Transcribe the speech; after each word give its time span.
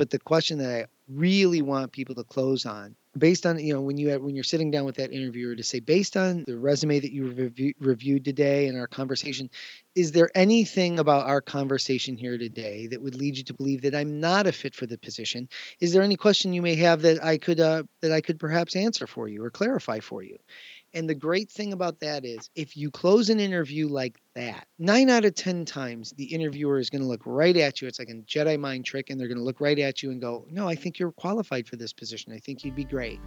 but 0.00 0.08
the 0.08 0.18
question 0.18 0.56
that 0.56 0.70
I 0.70 0.86
really 1.10 1.60
want 1.60 1.92
people 1.92 2.14
to 2.14 2.24
close 2.24 2.64
on 2.64 2.96
based 3.18 3.44
on 3.44 3.58
you 3.58 3.74
know 3.74 3.82
when 3.82 3.98
you 3.98 4.18
when 4.18 4.34
you're 4.34 4.42
sitting 4.42 4.70
down 4.70 4.86
with 4.86 4.96
that 4.96 5.12
interviewer 5.12 5.54
to 5.54 5.62
say 5.62 5.78
based 5.78 6.16
on 6.16 6.44
the 6.46 6.56
resume 6.56 7.00
that 7.00 7.12
you 7.12 7.30
review, 7.30 7.74
reviewed 7.78 8.24
today 8.24 8.68
and 8.68 8.78
our 8.78 8.86
conversation 8.86 9.50
is 9.94 10.12
there 10.12 10.30
anything 10.34 10.98
about 10.98 11.26
our 11.26 11.42
conversation 11.42 12.16
here 12.16 12.38
today 12.38 12.86
that 12.86 13.02
would 13.02 13.14
lead 13.14 13.36
you 13.36 13.44
to 13.44 13.52
believe 13.52 13.82
that 13.82 13.94
I'm 13.94 14.20
not 14.20 14.46
a 14.46 14.52
fit 14.52 14.74
for 14.74 14.86
the 14.86 14.96
position? 14.96 15.50
Is 15.80 15.92
there 15.92 16.02
any 16.02 16.16
question 16.16 16.54
you 16.54 16.62
may 16.62 16.76
have 16.76 17.02
that 17.02 17.22
I 17.22 17.36
could 17.36 17.60
uh, 17.60 17.82
that 18.00 18.12
I 18.12 18.22
could 18.22 18.38
perhaps 18.38 18.76
answer 18.76 19.06
for 19.06 19.28
you 19.28 19.44
or 19.44 19.50
clarify 19.50 20.00
for 20.00 20.22
you 20.22 20.38
and 20.92 21.08
the 21.08 21.14
great 21.14 21.50
thing 21.50 21.72
about 21.72 22.00
that 22.00 22.24
is 22.24 22.50
if 22.56 22.76
you 22.76 22.90
close 22.90 23.30
an 23.30 23.38
interview 23.38 23.86
like 23.86 24.18
that, 24.34 24.66
nine 24.78 25.08
out 25.08 25.24
of 25.24 25.34
10 25.34 25.64
times, 25.64 26.12
the 26.16 26.24
interviewer 26.24 26.78
is 26.78 26.90
going 26.90 27.02
to 27.02 27.08
look 27.08 27.22
right 27.24 27.56
at 27.56 27.80
you. 27.80 27.86
It's 27.86 27.98
like 27.98 28.08
a 28.08 28.14
Jedi 28.14 28.58
mind 28.58 28.84
trick, 28.84 29.10
and 29.10 29.20
they're 29.20 29.28
going 29.28 29.38
to 29.38 29.44
look 29.44 29.60
right 29.60 29.78
at 29.78 30.02
you 30.02 30.10
and 30.10 30.20
go, 30.20 30.46
No, 30.50 30.68
I 30.68 30.74
think 30.74 30.98
you're 30.98 31.12
qualified 31.12 31.68
for 31.68 31.76
this 31.76 31.92
position. 31.92 32.32
I 32.32 32.38
think 32.38 32.64
you'd 32.64 32.74
be 32.74 32.84
great. 32.84 33.20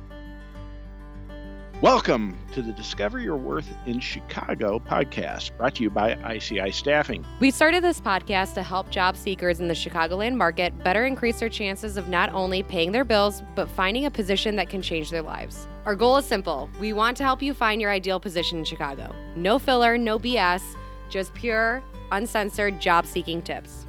Welcome 1.82 2.38
to 2.54 2.62
the 2.62 2.72
Discover 2.72 3.20
Your 3.20 3.36
Worth 3.36 3.68
in 3.86 4.00
Chicago 4.00 4.80
podcast, 4.80 5.56
brought 5.58 5.76
to 5.76 5.84
you 5.84 5.90
by 5.90 6.16
ICI 6.34 6.72
Staffing. 6.72 7.26
We 7.42 7.52
started 7.52 7.84
this 7.84 8.00
podcast 8.00 8.54
to 8.54 8.64
help 8.64 8.90
job 8.90 9.18
seekers 9.18 9.60
in 9.60 9.68
the 9.68 9.74
Chicagoland 9.74 10.36
market 10.36 10.78
better 10.84 11.06
increase 11.06 11.40
their 11.40 11.50
chances 11.50 11.98
of 11.98 12.08
not 12.08 12.32
only 12.34 12.64
paying 12.64 12.94
their 12.94 13.04
bills, 13.04 13.42
but 13.56 13.70
finding 13.70 14.06
a 14.06 14.12
position 14.12 14.56
that 14.56 14.70
can 14.70 14.82
change 14.82 15.10
their 15.10 15.22
lives. 15.22 15.68
Our 15.86 15.96
goal 15.96 16.16
is 16.16 16.26
simple 16.26 16.70
we 16.80 16.94
want 16.94 17.18
to 17.18 17.24
help 17.24 17.42
you 17.42 17.54
find 17.54 17.82
your 17.82 17.92
ideal 17.92 18.18
position 18.18 18.58
in 18.58 18.64
Chicago. 18.64 19.14
No 19.36 19.60
filler, 19.60 19.98
no 19.98 20.18
BS, 20.18 20.62
just 21.10 21.34
pure, 21.34 21.84
uncensored 22.10 22.80
job 22.80 23.06
seeking 23.06 23.42
tips. 23.42 23.86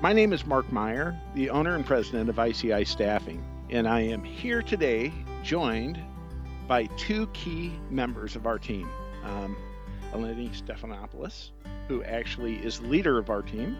My 0.00 0.12
name 0.12 0.32
is 0.32 0.44
Mark 0.44 0.72
Meyer, 0.72 1.16
the 1.36 1.48
owner 1.50 1.76
and 1.76 1.86
president 1.86 2.28
of 2.28 2.40
ICI 2.40 2.84
Staffing, 2.86 3.44
and 3.70 3.86
I 3.86 4.00
am 4.00 4.24
here 4.24 4.62
today 4.62 5.12
joined 5.44 6.00
by 6.66 6.86
two 6.96 7.28
key 7.28 7.72
members 7.88 8.34
of 8.34 8.46
our 8.46 8.58
team. 8.58 8.90
Um, 9.22 9.56
Eleni 10.12 10.50
Stephanopoulos, 10.50 11.50
who 11.86 12.02
actually 12.02 12.56
is 12.56 12.80
leader 12.80 13.16
of 13.16 13.30
our 13.30 13.42
team, 13.42 13.76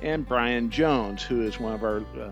and 0.00 0.26
Brian 0.26 0.70
Jones, 0.70 1.22
who 1.22 1.42
is 1.42 1.60
one 1.60 1.74
of 1.74 1.82
our 1.82 1.98
uh, 2.18 2.30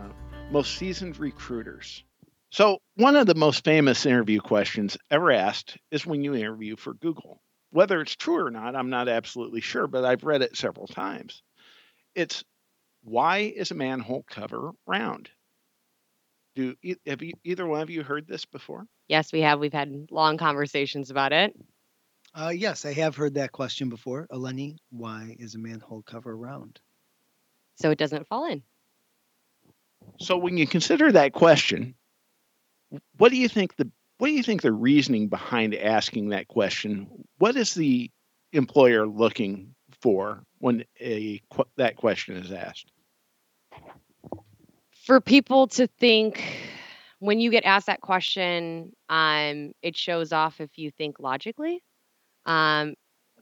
most 0.51 0.79
seasoned 0.79 1.19
recruiters. 1.19 2.05
So, 2.51 2.79
one 2.95 3.17
of 3.17 3.27
the 3.27 3.35
most 3.35 3.65
famous 3.65 4.07
interview 4.07 4.41
questions 4.41 4.97
ever 5.11 5.31
asked 5.33 5.77
is 5.91 6.07
when 6.07 6.25
you 6.25 6.35
interview 6.35 6.77
for 6.77 6.95
Google. 6.95 7.43
Whether 7.71 8.01
it's 8.01 8.17
true 8.17 8.47
or 8.47 8.51
not, 8.51 8.75
I'm 8.75 8.89
not 8.89 9.09
absolutely 9.09 9.61
sure, 9.61 9.87
but 9.87 10.05
I've 10.05 10.25
read 10.25 10.41
it 10.41 10.57
several 10.57 10.87
times. 10.87 11.43
It's 12.15 12.43
why 13.03 13.39
is 13.55 13.71
a 13.71 13.75
manhole 13.75 14.25
cover 14.29 14.73
round? 14.87 15.29
Do 16.57 16.75
have 17.07 17.23
you, 17.23 17.35
either 17.45 17.67
one 17.67 17.83
of 17.83 17.91
you 17.91 18.03
heard 18.03 18.27
this 18.27 18.47
before? 18.47 18.87
Yes, 19.07 19.31
we 19.33 19.43
have. 19.43 19.61
We've 19.61 19.73
had 19.73 20.09
long 20.11 20.39
conversations 20.39 21.11
about 21.11 21.33
it. 21.33 21.55
Uh, 22.35 22.53
yes, 22.55 22.85
I 22.85 22.93
have 22.95 23.17
heard 23.17 23.35
that 23.35 23.53
question 23.53 23.91
before. 23.91 24.27
Eleni, 24.33 24.77
why 24.91 25.37
is 25.39 25.55
a 25.55 25.59
manhole 25.59 26.03
cover 26.03 26.37
round? 26.37 26.81
So 27.77 27.91
it 27.91 27.99
doesn't 27.99 28.27
fall 28.27 28.47
in. 28.47 28.63
So 30.19 30.37
when 30.37 30.57
you 30.57 30.67
consider 30.67 31.13
that 31.13 31.33
question, 31.33 31.95
what 33.17 33.31
do 33.31 33.37
you 33.37 33.49
think 33.49 33.77
the 33.77 33.91
what 34.19 34.29
do 34.29 34.33
you 34.33 34.43
think 34.43 34.63
the 34.63 34.73
reasoning 34.73 35.29
behind 35.29 35.75
asking 35.75 36.31
that 36.31 36.49
question? 36.49 37.09
What 37.39 37.57
is 37.57 37.75
the 37.75 38.11
employer 38.53 39.07
looking 39.07 39.75
for 40.03 40.43
when 40.59 40.85
a 41.01 41.41
that 41.77 41.97
question 41.97 42.37
is 42.37 42.51
asked? 42.51 42.91
for 45.09 45.23
people 45.23 45.67
to 45.67 45.87
think 45.87 46.45
when 47.19 47.41
you 47.41 47.51
get 47.51 47.65
asked 47.65 47.87
that 47.87 48.03
question, 48.03 48.93
um, 49.09 49.73
it 49.81 49.97
shows 49.97 50.35
off 50.35 50.61
if 50.61 50.77
you 50.77 50.91
think 50.91 51.19
logically, 51.19 51.83
um, 52.45 52.95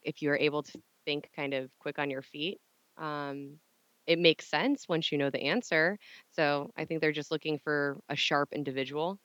if 0.05 0.23
you're 0.23 0.37
able 0.37 0.63
to 0.63 0.79
think 1.05 1.29
kind 1.35 1.55
of 1.55 1.69
quick 1.81 1.99
on 1.99 2.09
your 2.09 2.23
feet. 2.23 2.59
Um, 2.97 3.59
it 4.07 4.21
makes 4.21 4.47
sense 4.47 4.89
once 4.89 5.11
you 5.11 5.19
know 5.19 5.29
the 5.29 5.43
answer. 5.43 5.99
So 6.31 6.71
I 6.77 6.85
think 6.85 7.01
they're 7.01 7.11
just 7.11 7.33
looking 7.33 7.59
for 7.59 7.99
a 8.09 8.15
sharp 8.15 8.51
individual. 8.53 9.19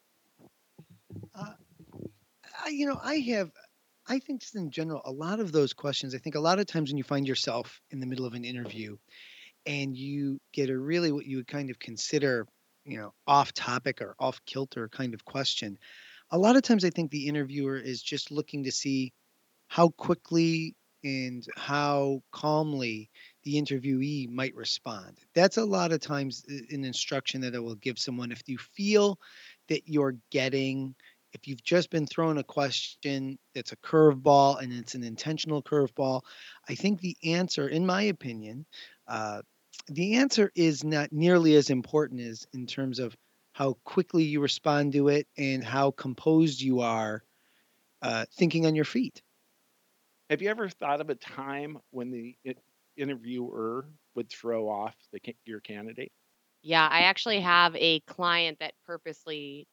Uh, 1.36 1.54
I, 2.64 2.70
you 2.70 2.86
know, 2.86 3.00
I 3.02 3.16
have, 3.16 3.52
I 4.08 4.20
think 4.20 4.42
just 4.42 4.56
in 4.56 4.72
general, 4.72 5.02
a 5.06 5.12
lot 5.12 5.40
of 5.40 5.52
those 5.52 5.74
questions, 5.74 6.16
I 6.16 6.18
think 6.18 6.36
a 6.36 6.40
lot 6.40 6.60
of 6.60 6.66
times 6.66 6.90
when 6.90 6.98
you 6.98 7.04
find 7.04 7.28
yourself 7.28 7.80
in 7.92 8.00
the 8.00 8.06
middle 8.06 8.26
of 8.26 8.34
an 8.34 8.46
interview 8.46 8.98
and 9.66 9.96
you 9.96 10.40
get 10.54 10.70
a 10.70 10.78
really 10.78 11.12
what 11.12 11.26
you 11.26 11.38
would 11.38 11.48
kind 11.48 11.70
of 11.70 11.80
consider, 11.80 12.48
you 12.86 12.98
know, 12.98 13.14
off 13.28 13.54
topic 13.54 14.02
or 14.02 14.16
off 14.20 14.42
kilter 14.46 14.90
kind 14.90 15.14
of 15.14 15.24
question. 15.26 15.78
A 16.32 16.38
lot 16.38 16.56
of 16.56 16.64
times 16.64 16.86
I 16.86 16.90
think 16.90 17.12
the 17.12 17.28
interviewer 17.28 17.78
is 17.78 18.02
just 18.02 18.32
looking 18.32 18.64
to 18.64 18.72
see 18.72 19.14
how 19.68 19.90
quickly 19.90 20.76
and 21.04 21.46
how 21.56 22.22
calmly 22.32 23.10
the 23.44 23.56
interviewee 23.56 24.30
might 24.30 24.56
respond. 24.56 25.18
That's 25.34 25.58
a 25.58 25.66
lot 25.66 25.92
of 25.92 26.00
times 26.00 26.44
an 26.48 26.86
instruction 26.86 27.42
that 27.42 27.56
I 27.56 27.60
will 27.60 27.76
give 27.76 27.98
someone. 27.98 28.32
If 28.32 28.48
you 28.48 28.58
feel 28.58 29.18
that 29.72 29.88
you're 29.88 30.18
getting, 30.32 30.94
if 31.32 31.48
you've 31.48 31.64
just 31.64 31.90
been 31.90 32.06
thrown 32.06 32.38
a 32.38 32.44
question 32.44 33.40
that's 33.56 33.72
a 33.72 33.78
curveball 33.78 34.62
and 34.62 34.74
it's 34.74 34.96
an 34.96 35.04
intentional 35.04 35.64
curveball, 35.64 36.24
I 36.68 36.76
think 36.76 37.00
the 37.00 37.16
answer, 37.24 37.70
in 37.70 37.86
my 37.86 38.02
opinion, 38.02 38.66
uh, 39.08 39.44
the 39.88 40.16
answer 40.16 40.52
is 40.56 40.84
not 40.84 41.14
nearly 41.14 41.56
as 41.56 41.70
important 41.70 42.20
as 42.20 42.46
in 42.54 42.68
terms 42.68 43.00
of 43.00 43.16
how 43.54 43.78
quickly 43.86 44.24
you 44.24 44.42
respond 44.42 44.92
to 44.92 45.08
it 45.08 45.26
and 45.38 45.64
how 45.64 45.92
composed 45.92 46.60
you 46.60 46.82
are 46.82 47.24
uh, 48.02 48.26
thinking 48.34 48.66
on 48.66 48.76
your 48.76 48.84
feet. 48.84 49.22
Have 50.30 50.42
you 50.42 50.50
ever 50.50 50.68
thought 50.68 51.00
of 51.00 51.10
a 51.10 51.16
time 51.16 51.78
when 51.92 52.12
the 52.12 52.36
interviewer 52.98 53.86
would 54.16 54.30
throw 54.30 54.68
off 54.68 54.96
the, 55.14 55.22
your 55.46 55.62
candidate? 55.62 56.12
Yeah, 56.64 56.88
I 56.88 57.02
actually 57.02 57.40
have 57.42 57.76
a 57.76 58.02
client 58.02 58.60
that 58.60 58.74
purposely 58.86 59.68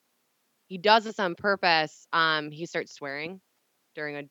he 0.69 0.79
does 0.79 1.05
this 1.05 1.19
on 1.21 1.35
purpose. 1.35 2.07
Um, 2.13 2.51
he 2.51 2.67
starts 2.67 2.95
swearing 2.95 3.41
during 3.95 4.17
a 4.17 4.25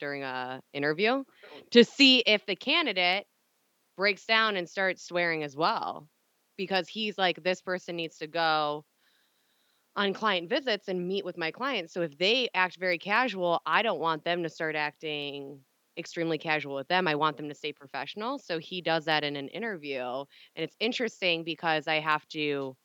during 0.00 0.24
a 0.24 0.62
interview 0.72 1.24
to 1.72 1.84
see 1.84 2.20
if 2.20 2.46
the 2.46 2.56
candidate 2.56 3.26
breaks 3.96 4.26
down 4.26 4.56
and 4.56 4.68
starts 4.68 5.04
swearing 5.04 5.42
as 5.44 5.56
well 5.56 6.08
because 6.56 6.88
he's 6.88 7.18
like 7.18 7.42
this 7.42 7.62
person 7.62 7.96
needs 7.96 8.18
to 8.18 8.26
go 8.28 8.84
on 9.96 10.14
client 10.14 10.48
visits 10.48 10.88
and 10.88 11.06
meet 11.06 11.24
with 11.24 11.36
my 11.36 11.50
clients 11.50 11.92
so 11.92 12.02
if 12.02 12.16
they 12.18 12.48
act 12.54 12.76
very 12.78 12.98
casual 12.98 13.60
i 13.66 13.82
don't 13.82 14.00
want 14.00 14.24
them 14.24 14.42
to 14.42 14.48
start 14.48 14.76
acting 14.76 15.60
extremely 15.96 16.38
casual 16.38 16.74
with 16.74 16.88
them 16.88 17.08
i 17.08 17.14
want 17.14 17.36
them 17.36 17.48
to 17.48 17.54
stay 17.54 17.72
professional 17.72 18.38
so 18.38 18.58
he 18.58 18.80
does 18.80 19.04
that 19.04 19.24
in 19.24 19.36
an 19.36 19.48
interview 19.48 20.00
and 20.00 20.64
it's 20.64 20.76
interesting 20.80 21.44
because 21.44 21.86
i 21.88 22.00
have 22.00 22.26
to 22.28 22.76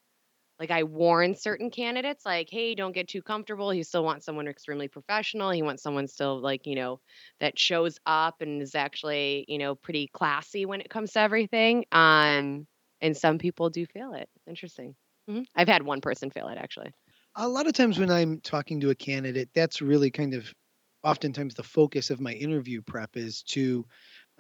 like 0.59 0.71
I 0.71 0.83
warn 0.83 1.35
certain 1.35 1.69
candidates, 1.69 2.25
like, 2.25 2.49
hey, 2.49 2.75
don't 2.75 2.93
get 2.93 3.09
too 3.09 3.21
comfortable. 3.21 3.69
He 3.71 3.83
still 3.83 4.03
wants 4.03 4.25
someone 4.25 4.47
extremely 4.47 4.87
professional. 4.87 5.51
He 5.51 5.61
wants 5.61 5.83
someone 5.83 6.07
still 6.07 6.39
like, 6.39 6.65
you 6.65 6.75
know, 6.75 7.01
that 7.39 7.59
shows 7.59 7.99
up 8.05 8.41
and 8.41 8.61
is 8.61 8.75
actually, 8.75 9.45
you 9.47 9.57
know, 9.57 9.75
pretty 9.75 10.07
classy 10.07 10.65
when 10.65 10.79
it 10.79 10.89
comes 10.89 11.11
to 11.13 11.19
everything. 11.19 11.85
Um, 11.91 12.67
and 13.01 13.17
some 13.17 13.37
people 13.37 13.69
do 13.69 13.85
fail 13.85 14.13
it. 14.13 14.29
Interesting. 14.47 14.95
Mm-hmm. 15.29 15.43
I've 15.55 15.67
had 15.67 15.83
one 15.83 16.01
person 16.01 16.31
fail 16.31 16.47
it 16.47 16.57
actually. 16.57 16.91
A 17.35 17.47
lot 17.49 17.67
of 17.67 17.73
times 17.73 17.99
when 17.99 18.09
I'm 18.09 18.39
talking 18.39 18.79
to 18.79 18.91
a 18.91 18.95
candidate, 18.95 19.49
that's 19.53 19.81
really 19.81 20.09
kind 20.09 20.33
of 20.33 20.53
oftentimes 21.05 21.55
the 21.55 21.63
focus 21.63 22.09
of 22.09 22.19
my 22.21 22.33
interview 22.33 22.81
prep 22.81 23.17
is 23.17 23.43
to 23.43 23.85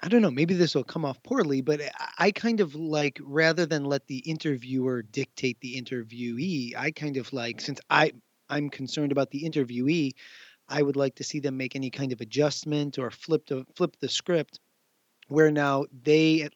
I 0.03 0.09
don't 0.09 0.21
know, 0.21 0.31
maybe 0.31 0.53
this 0.55 0.75
will 0.75 0.83
come 0.83 1.05
off 1.05 1.23
poorly, 1.23 1.61
but 1.61 1.81
I 2.19 2.31
kind 2.31 2.59
of 2.61 2.75
like 2.75 3.19
rather 3.23 3.65
than 3.65 3.85
let 3.85 4.07
the 4.07 4.19
interviewer 4.19 5.03
dictate 5.03 5.59
the 5.61 5.81
interviewee, 5.81 6.75
I 6.77 6.91
kind 6.91 7.17
of 7.17 7.31
like 7.33 7.61
since 7.61 7.79
I 7.89 8.13
I'm 8.49 8.69
concerned 8.69 9.11
about 9.13 9.31
the 9.31 9.43
interviewee, 9.43 10.13
I 10.69 10.81
would 10.81 10.97
like 10.97 11.15
to 11.15 11.23
see 11.23 11.39
them 11.39 11.57
make 11.57 11.75
any 11.75 11.91
kind 11.91 12.13
of 12.13 12.21
adjustment 12.21 12.99
or 12.99 13.11
flip 13.11 13.47
the 13.47 13.65
flip 13.75 13.95
the 14.01 14.09
script 14.09 14.59
where 15.29 15.51
now 15.51 15.85
they 16.03 16.49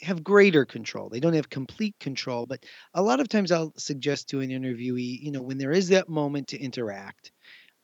have 0.00 0.22
greater 0.22 0.64
control. 0.64 1.08
They 1.08 1.20
don't 1.20 1.34
have 1.34 1.50
complete 1.50 1.98
control, 1.98 2.46
but 2.46 2.64
a 2.94 3.02
lot 3.02 3.20
of 3.20 3.28
times 3.28 3.50
I'll 3.50 3.72
suggest 3.76 4.28
to 4.28 4.40
an 4.40 4.50
interviewee, 4.50 5.20
you 5.20 5.32
know, 5.32 5.42
when 5.42 5.58
there 5.58 5.72
is 5.72 5.88
that 5.88 6.08
moment 6.08 6.48
to 6.48 6.58
interact, 6.58 7.32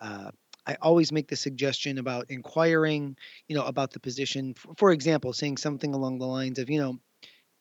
uh, 0.01 0.31
I 0.67 0.77
always 0.81 1.13
make 1.13 1.29
the 1.29 1.37
suggestion 1.37 1.99
about 1.99 2.31
inquiring, 2.31 3.17
you 3.49 3.57
know, 3.57 3.65
about 3.65 3.93
the 3.93 4.01
position. 4.01 4.55
For, 4.77 4.93
example, 4.93 5.33
saying 5.33 5.59
something 5.59 5.95
along 5.95 6.19
the 6.19 6.27
lines 6.27 6.59
of, 6.59 6.71
you 6.71 6.81
know, 6.81 6.99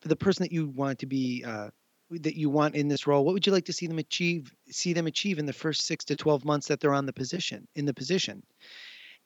for 0.01 0.07
the 0.07 0.15
person 0.15 0.43
that 0.43 0.51
you 0.51 0.67
want 0.67 0.99
to 0.99 1.05
be 1.05 1.43
uh, 1.45 1.69
that 2.11 2.35
you 2.35 2.49
want 2.49 2.75
in 2.75 2.87
this 2.87 3.07
role, 3.07 3.25
what 3.25 3.33
would 3.33 3.45
you 3.45 3.53
like 3.53 3.65
to 3.65 3.73
see 3.73 3.87
them 3.87 3.99
achieve? 3.99 4.53
See 4.69 4.93
them 4.93 5.07
achieve 5.07 5.39
in 5.39 5.45
the 5.45 5.53
first 5.53 5.85
six 5.85 6.05
to 6.05 6.15
twelve 6.15 6.45
months 6.45 6.67
that 6.67 6.79
they're 6.79 6.93
on 6.93 7.05
the 7.05 7.13
position 7.13 7.67
in 7.75 7.85
the 7.85 7.93
position, 7.93 8.43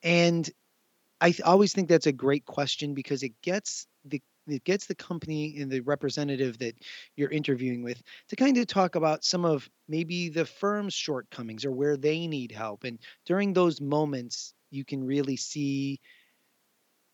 and 0.02 0.48
I 1.20 1.30
th- 1.30 1.42
always 1.42 1.72
think 1.72 1.88
that's 1.88 2.06
a 2.06 2.12
great 2.12 2.46
question 2.46 2.94
because 2.94 3.22
it 3.22 3.40
gets 3.42 3.86
the 4.04 4.22
it 4.48 4.64
gets 4.64 4.86
the 4.86 4.94
company 4.94 5.58
and 5.60 5.70
the 5.70 5.80
representative 5.80 6.58
that 6.58 6.74
you're 7.16 7.30
interviewing 7.30 7.82
with 7.82 8.02
to 8.28 8.36
kind 8.36 8.56
of 8.58 8.66
talk 8.66 8.94
about 8.94 9.24
some 9.24 9.44
of 9.44 9.68
maybe 9.88 10.28
the 10.28 10.44
firm's 10.44 10.94
shortcomings 10.94 11.64
or 11.64 11.72
where 11.72 11.96
they 11.96 12.26
need 12.26 12.52
help. 12.52 12.84
And 12.84 12.98
during 13.26 13.52
those 13.52 13.80
moments, 13.80 14.54
you 14.70 14.84
can 14.84 15.04
really 15.04 15.36
see 15.36 16.00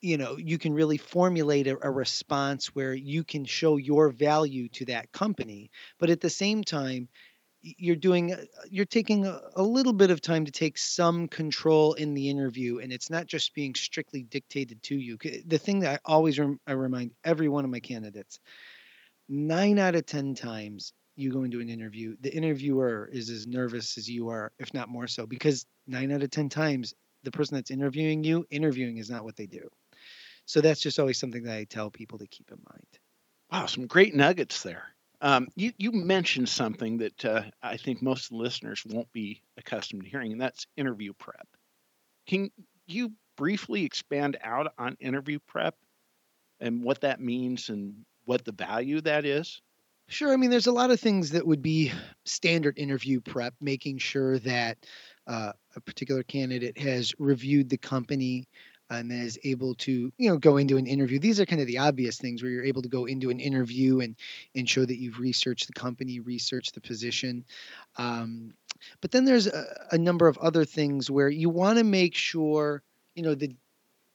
you 0.01 0.19
know 0.19 0.37
you 0.37 0.59
can 0.59 0.75
really 0.75 0.99
formulate 0.99 1.67
a, 1.67 1.79
a, 1.81 1.91
response 1.91 2.75
where 2.75 2.93
you 2.93 3.25
can 3.25 3.47
show 3.47 3.79
your 3.79 4.11
value 4.11 4.69
to 4.69 4.85
that 4.85 5.11
company 5.13 5.71
but 5.99 6.11
at 6.11 6.21
the 6.21 6.29
same 6.29 6.63
time 6.63 7.09
you're 7.65 7.97
doing 7.97 8.33
uh, 8.33 8.45
you're 8.71 8.85
taking 8.85 9.27
a, 9.27 9.41
a, 9.57 9.63
little 9.63 9.93
bit 9.93 10.11
of 10.11 10.21
time 10.21 10.45
to 10.45 10.53
take 10.53 10.77
some 10.77 11.27
control 11.29 11.95
in 11.95 12.15
the 12.15 12.29
interview 12.29 12.79
and 12.79 12.93
it's 12.93 13.11
not 13.11 13.27
just 13.27 13.55
being 13.55 13.75
strictly 13.75 14.23
dictated 14.23 14.83
to 14.83 14.95
you 14.95 15.17
the 15.47 15.59
thing 15.59 15.81
that 15.81 15.95
i 15.95 15.99
always 16.05 16.39
rem- 16.39 16.61
i 16.67 16.73
remind 16.73 17.11
every 17.25 17.49
one 17.49 17.65
of 17.65 17.71
my 17.71 17.81
candidates 17.81 18.39
nine 19.29 19.79
out 19.79 19.95
of 19.95 20.05
ten 20.05 20.35
times 20.35 20.93
you 21.17 21.33
go 21.33 21.45
into 21.45 21.61
an 21.61 21.71
interview 21.71 22.15
the 22.21 22.35
interviewer 22.35 23.09
is 23.13 23.31
as 23.31 23.47
nervous 23.47 23.97
as 23.97 24.09
you 24.09 24.29
are 24.29 24.53
if 24.59 24.75
not 24.75 24.89
more 24.89 25.07
so 25.07 25.27
because 25.27 25.65
nine 25.87 26.13
out 26.13 26.23
of 26.23 26.31
ten 26.31 26.49
times 26.49 26.95
the 27.23 27.31
person 27.31 27.55
that's 27.55 27.71
interviewing 27.71 28.23
you 28.23 28.47
interviewing 28.51 28.99
is 28.99 29.09
not 29.09 29.25
what 29.25 29.37
they 29.37 29.47
do 29.47 29.69
so 30.47 30.61
that's 30.61 30.81
just 30.81 30.99
always 30.99 31.19
something 31.19 31.43
that 31.45 31.57
I 31.57 31.65
tell 31.65 31.91
people 31.91 32.19
to 32.19 32.27
keep 32.27 32.51
in 32.51 32.59
mind. 32.71 32.87
Wow, 33.51 33.67
some 33.67 33.87
great 33.87 34.15
nuggets 34.15 34.63
there. 34.63 34.85
Um, 35.25 35.49
you 35.57 35.73
you 35.79 35.91
mentioned 35.91 36.51
something 36.51 36.99
that 36.99 37.25
uh, 37.25 37.45
I 37.63 37.79
think 37.79 38.03
most 38.03 38.31
listeners 38.31 38.85
won't 38.87 39.11
be 39.11 39.41
accustomed 39.57 40.03
to 40.05 40.09
hearing, 40.09 40.33
and 40.33 40.41
that's 40.41 40.67
interview 40.77 41.15
prep. 41.15 41.49
Can 42.27 42.51
you 42.87 43.11
briefly 43.39 43.85
expand 43.85 44.37
out 44.45 44.75
on 44.77 44.99
interview 45.01 45.39
prep 45.47 45.77
and 46.61 46.85
what 46.85 47.01
that 47.01 47.21
means 47.21 47.71
and 47.71 48.05
what 48.27 48.45
the 48.45 48.53
value 48.53 49.01
that 49.01 49.25
is? 49.25 49.63
Sure. 50.09 50.31
I 50.31 50.37
mean, 50.37 50.51
there's 50.51 50.67
a 50.67 50.73
lot 50.73 50.91
of 50.91 51.01
things 51.01 51.31
that 51.31 51.47
would 51.47 51.63
be 51.63 51.91
standard 52.27 52.79
interview 52.79 53.23
prep, 53.23 53.55
making 53.63 53.97
sure 53.97 54.39
that 54.41 54.77
uh, 55.27 55.53
a 55.75 55.81
particular 55.81 56.23
candidate 56.23 56.77
has 56.77 57.15
reviewed 57.19 57.71
the 57.71 57.79
company, 57.79 58.47
and 58.91 59.11
then 59.11 59.23
is 59.23 59.39
able 59.45 59.75
to 59.75 60.13
you 60.17 60.31
know 60.31 60.37
go 60.37 60.57
into 60.57 60.77
an 60.77 60.87
interview. 60.87 61.19
These 61.19 61.41
are 61.41 61.47
kind 61.47 61.61
of 61.61 61.67
the 61.67 61.79
obvious 61.79 62.19
things 62.19 62.43
where 62.43 62.51
you're 62.51 62.65
able 62.65 62.83
to 62.83 62.89
go 62.89 63.07
into 63.07 63.31
an 63.31 63.41
interview 63.41 64.01
and 64.01 64.17
and 64.55 64.69
show 64.69 64.85
that 64.85 64.99
you've 64.99 65.19
researched 65.19 65.67
the 65.67 65.73
company 65.73 66.21
researched 66.21 66.75
the 66.75 66.81
position. 66.81 67.45
Um, 67.97 68.55
but 69.01 69.11
then 69.11 69.25
there's 69.25 69.47
a, 69.47 69.65
a 69.93 69.99
number 69.99 70.29
of 70.29 70.39
other 70.39 70.65
things 70.65 71.11
where 71.11 71.29
you 71.29 71.49
want 71.49 71.79
to 71.79 71.85
make 71.85 72.15
sure 72.15 72.83
you 73.15 73.23
know 73.23 73.35
that 73.35 73.55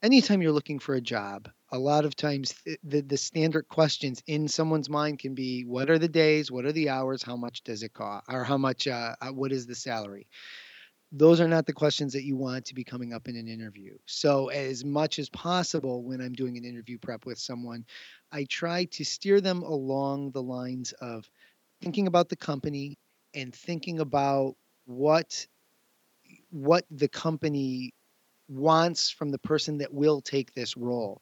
anytime 0.03 0.41
you're 0.41 0.51
looking 0.51 0.79
for 0.79 0.95
a 0.95 1.01
job 1.01 1.49
a 1.71 1.77
lot 1.77 2.05
of 2.05 2.15
times 2.15 2.55
the, 2.83 3.01
the 3.01 3.17
standard 3.17 3.67
questions 3.67 4.23
in 4.25 4.47
someone's 4.47 4.89
mind 4.89 5.19
can 5.19 5.35
be 5.35 5.63
what 5.63 5.89
are 5.89 5.99
the 5.99 6.07
days? 6.07 6.51
What 6.51 6.65
are 6.65 6.71
the 6.71 6.89
hours? 6.89 7.21
How 7.21 7.35
much 7.35 7.63
does 7.63 7.83
it 7.83 7.93
cost 7.93 8.25
or 8.29 8.43
how 8.43 8.57
much 8.57 8.87
uh, 8.87 9.15
uh 9.21 9.29
what 9.29 9.51
is 9.51 9.67
the 9.67 9.75
salary 9.75 10.27
those 11.11 11.41
are 11.41 11.47
not 11.47 11.65
the 11.65 11.73
questions 11.73 12.13
that 12.13 12.23
you 12.23 12.35
want 12.35 12.65
to 12.65 12.75
be 12.75 12.83
coming 12.83 13.13
up 13.13 13.27
in 13.27 13.35
an 13.35 13.47
interview. 13.47 13.97
So, 14.05 14.49
as 14.49 14.85
much 14.85 15.17
as 15.17 15.29
possible, 15.29 16.03
when 16.03 16.21
I'm 16.21 16.33
doing 16.33 16.57
an 16.57 16.65
interview 16.65 16.97
prep 16.99 17.25
with 17.25 17.39
someone, 17.39 17.85
I 18.31 18.45
try 18.45 18.85
to 18.85 19.03
steer 19.03 19.41
them 19.41 19.63
along 19.63 20.31
the 20.31 20.43
lines 20.43 20.93
of 20.93 21.29
thinking 21.81 22.07
about 22.07 22.29
the 22.29 22.35
company 22.35 22.97
and 23.33 23.53
thinking 23.53 23.99
about 23.99 24.55
what 24.85 25.47
what 26.51 26.85
the 26.91 27.07
company 27.07 27.93
wants 28.47 29.09
from 29.09 29.29
the 29.29 29.37
person 29.39 29.77
that 29.79 29.93
will 29.93 30.21
take 30.21 30.53
this 30.53 30.75
role 30.75 31.21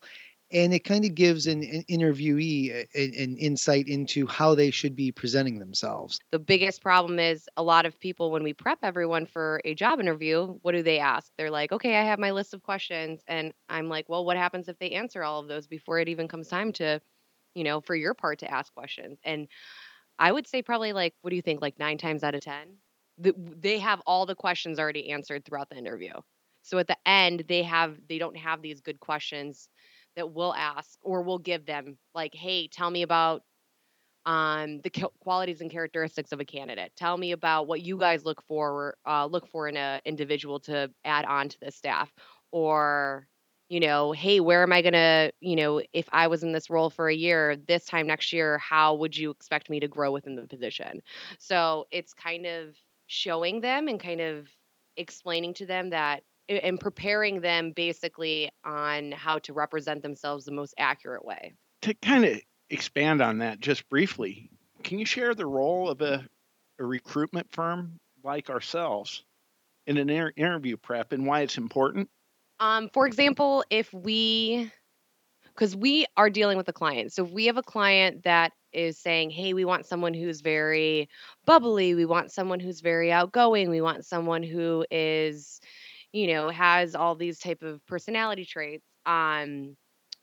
and 0.51 0.73
it 0.73 0.79
kind 0.79 1.03
of 1.03 1.13
gives 1.13 1.45
an, 1.47 1.61
an 1.61 1.83
interviewee 1.89 2.88
a, 2.95 3.23
an 3.23 3.38
insight 3.38 3.88
into 3.88 4.25
how 4.27 4.55
they 4.55 4.71
should 4.71 4.95
be 4.95 5.11
presenting 5.11 5.59
themselves. 5.59 6.19
The 6.31 6.39
biggest 6.39 6.81
problem 6.81 7.19
is 7.19 7.49
a 7.57 7.63
lot 7.63 7.85
of 7.85 7.99
people, 7.99 8.31
when 8.31 8.44
we 8.44 8.53
prep 8.53 8.79
everyone 8.83 9.25
for 9.25 9.61
a 9.65 9.75
job 9.75 9.99
interview, 9.99 10.57
what 10.61 10.71
do 10.71 10.83
they 10.83 10.99
ask? 10.99 11.31
They're 11.38 11.51
like, 11.51 11.71
okay, 11.71 11.97
I 11.97 12.03
have 12.03 12.19
my 12.19 12.31
list 12.31 12.53
of 12.53 12.63
questions. 12.63 13.21
And 13.27 13.53
I'm 13.67 13.89
like, 13.89 14.07
well, 14.07 14.23
what 14.25 14.38
happens 14.38 14.69
if 14.69 14.79
they 14.79 14.91
answer 14.91 15.23
all 15.23 15.41
of 15.41 15.47
those 15.47 15.67
before 15.67 15.99
it 15.99 16.07
even 16.07 16.27
comes 16.27 16.47
time 16.47 16.71
to, 16.73 17.01
you 17.53 17.63
know, 17.63 17.81
for 17.81 17.95
your 17.95 18.13
part 18.13 18.39
to 18.39 18.51
ask 18.51 18.73
questions? 18.73 19.19
And 19.23 19.47
I 20.17 20.31
would 20.31 20.47
say 20.47 20.61
probably 20.61 20.93
like, 20.93 21.13
what 21.21 21.31
do 21.31 21.35
you 21.35 21.41
think, 21.41 21.61
like 21.61 21.77
nine 21.77 21.97
times 21.97 22.23
out 22.23 22.35
of 22.35 22.41
10? 22.41 22.77
They 23.19 23.79
have 23.79 24.01
all 24.05 24.25
the 24.25 24.35
questions 24.35 24.79
already 24.79 25.09
answered 25.09 25.43
throughout 25.43 25.69
the 25.69 25.77
interview. 25.77 26.13
So 26.61 26.77
at 26.77 26.88
the 26.88 26.97
end, 27.05 27.45
they 27.47 27.63
have, 27.63 27.97
they 28.07 28.17
don't 28.17 28.38
have 28.38 28.61
these 28.61 28.81
good 28.81 29.00
questions 29.00 29.69
that 30.17 30.33
we'll 30.33 30.53
ask 30.53 30.99
or 31.01 31.21
we'll 31.21 31.39
give 31.39 31.65
them 31.65 31.97
like 32.13 32.35
hey 32.35 32.67
tell 32.67 32.91
me 32.91 33.03
about 33.03 33.43
um, 34.25 34.81
the 34.81 34.89
qualities 35.21 35.61
and 35.61 35.71
characteristics 35.71 36.33
of 36.33 36.41
a 36.41 36.45
candidate. 36.45 36.91
Tell 36.97 37.17
me 37.17 37.31
about 37.31 37.65
what 37.65 37.81
you 37.81 37.97
guys 37.97 38.25
look 38.25 38.43
for 38.45 38.97
uh, 39.07 39.25
look 39.25 39.47
for 39.47 39.69
in 39.69 39.77
an 39.77 40.01
individual 40.03 40.59
to 40.61 40.91
add 41.05 41.23
on 41.23 41.47
to 41.47 41.57
the 41.61 41.71
staff. 41.71 42.11
Or 42.51 43.27
you 43.69 43.79
know 43.79 44.13
hey 44.13 44.39
where 44.39 44.63
am 44.63 44.71
i 44.71 44.81
going 44.81 44.93
to 44.93 45.29
you 45.41 45.55
know 45.57 45.81
if 45.91 46.07
i 46.13 46.27
was 46.27 46.41
in 46.41 46.53
this 46.53 46.69
role 46.69 46.89
for 46.89 47.09
a 47.09 47.13
year 47.13 47.57
this 47.67 47.83
time 47.83 48.07
next 48.07 48.31
year 48.31 48.57
how 48.59 48.93
would 48.93 49.17
you 49.17 49.29
expect 49.29 49.69
me 49.69 49.79
to 49.81 49.89
grow 49.89 50.11
within 50.11 50.35
the 50.35 50.47
position? 50.47 51.01
So 51.39 51.85
it's 51.91 52.13
kind 52.13 52.45
of 52.45 52.75
showing 53.07 53.61
them 53.61 53.87
and 53.87 53.99
kind 53.99 54.21
of 54.21 54.47
explaining 54.97 55.53
to 55.55 55.65
them 55.65 55.89
that 55.91 56.23
and 56.49 56.79
preparing 56.79 57.41
them 57.41 57.71
basically 57.71 58.49
on 58.63 59.11
how 59.11 59.39
to 59.39 59.53
represent 59.53 60.01
themselves 60.01 60.45
the 60.45 60.51
most 60.51 60.73
accurate 60.77 61.25
way. 61.25 61.53
To 61.83 61.94
kind 61.95 62.25
of 62.25 62.39
expand 62.69 63.21
on 63.21 63.39
that 63.39 63.59
just 63.59 63.88
briefly, 63.89 64.49
can 64.83 64.99
you 64.99 65.05
share 65.05 65.35
the 65.35 65.45
role 65.45 65.89
of 65.89 66.01
a, 66.01 66.25
a 66.79 66.85
recruitment 66.85 67.51
firm 67.51 67.99
like 68.23 68.49
ourselves 68.49 69.23
in 69.85 69.97
an 69.97 70.09
inter- 70.09 70.33
interview 70.35 70.77
prep 70.77 71.11
and 71.11 71.25
why 71.25 71.41
it's 71.41 71.57
important? 71.57 72.09
Um, 72.59 72.89
for 72.93 73.05
example, 73.05 73.63
if 73.69 73.93
we, 73.93 74.71
because 75.43 75.75
we 75.75 76.05
are 76.15 76.29
dealing 76.29 76.57
with 76.57 76.67
a 76.69 76.73
client, 76.73 77.13
so 77.13 77.25
if 77.25 77.31
we 77.31 77.45
have 77.45 77.57
a 77.57 77.63
client 77.63 78.23
that 78.23 78.51
is 78.73 78.97
saying, 78.97 79.29
hey, 79.29 79.53
we 79.53 79.65
want 79.65 79.85
someone 79.85 80.13
who's 80.13 80.41
very 80.41 81.09
bubbly, 81.45 81.95
we 81.95 82.05
want 82.05 82.31
someone 82.31 82.59
who's 82.59 82.81
very 82.81 83.11
outgoing, 83.11 83.69
we 83.69 83.81
want 83.81 84.05
someone 84.05 84.43
who 84.43 84.85
is, 84.91 85.59
you 86.13 86.27
know, 86.27 86.50
has 86.50 86.95
all 86.95 87.15
these 87.15 87.39
type 87.39 87.63
of 87.63 87.86
personality 87.88 88.45
traits, 88.45 88.86
um, 89.06 89.75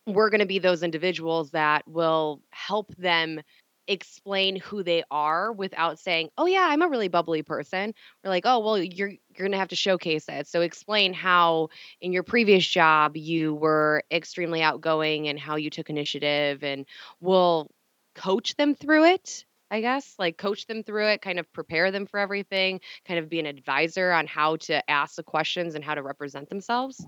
we're 0.07 0.31
going 0.31 0.41
to 0.41 0.47
be 0.47 0.59
those 0.59 0.83
individuals 0.83 1.51
that 1.53 1.87
will 1.89 2.43
help 2.53 2.95
them 2.97 3.41
explain 3.87 4.57
who 4.57 4.83
they 4.83 5.05
are 5.11 5.53
without 5.53 5.99
saying, 5.99 6.31
"Oh 6.39 6.47
yeah, 6.47 6.67
I'm 6.71 6.83
a 6.83 6.89
really 6.89 7.09
bubbly 7.09 7.43
person." 7.43 7.95
We're 8.23 8.31
like, 8.31 8.45
"Oh, 8.47 8.61
well, 8.61 8.79
you're 8.79 9.09
you're 9.11 9.19
going 9.39 9.53
to 9.53 9.59
have 9.59 9.69
to 9.69 9.77
showcase 9.77 10.27
it." 10.29 10.47
So 10.49 10.63
explain 10.63 11.13
how 11.13 11.69
in 12.01 12.13
your 12.13 12.23
previous 12.23 12.67
job 12.67 13.17
you 13.17 13.55
were 13.55 14.03
extremely 14.11 14.63
outgoing 14.63 15.29
and 15.29 15.39
how 15.39 15.57
you 15.57 15.71
took 15.71 15.91
initiative 15.91 16.63
and 16.65 16.87
we'll 17.21 17.71
coach 18.15 18.55
them 18.57 18.75
through 18.75 19.05
it 19.07 19.45
I 19.75 19.81
guess, 19.81 20.15
like 20.21 20.39
coach 20.39 20.69
them 20.69 20.85
through 20.85 21.09
it, 21.09 21.21
kind 21.21 21.41
of 21.41 21.53
prepare 21.53 21.91
them 21.91 22.07
for 22.07 22.21
everything, 22.21 22.81
kind 23.05 23.19
of 23.19 23.29
be 23.29 23.41
an 23.41 23.47
advisor 23.47 24.13
on 24.13 24.29
how 24.29 24.55
to 24.55 24.89
ask 24.89 25.17
the 25.17 25.25
questions 25.25 25.75
and 25.75 25.83
how 25.83 25.97
to 25.97 26.03
represent 26.05 26.49
themselves. 26.49 27.05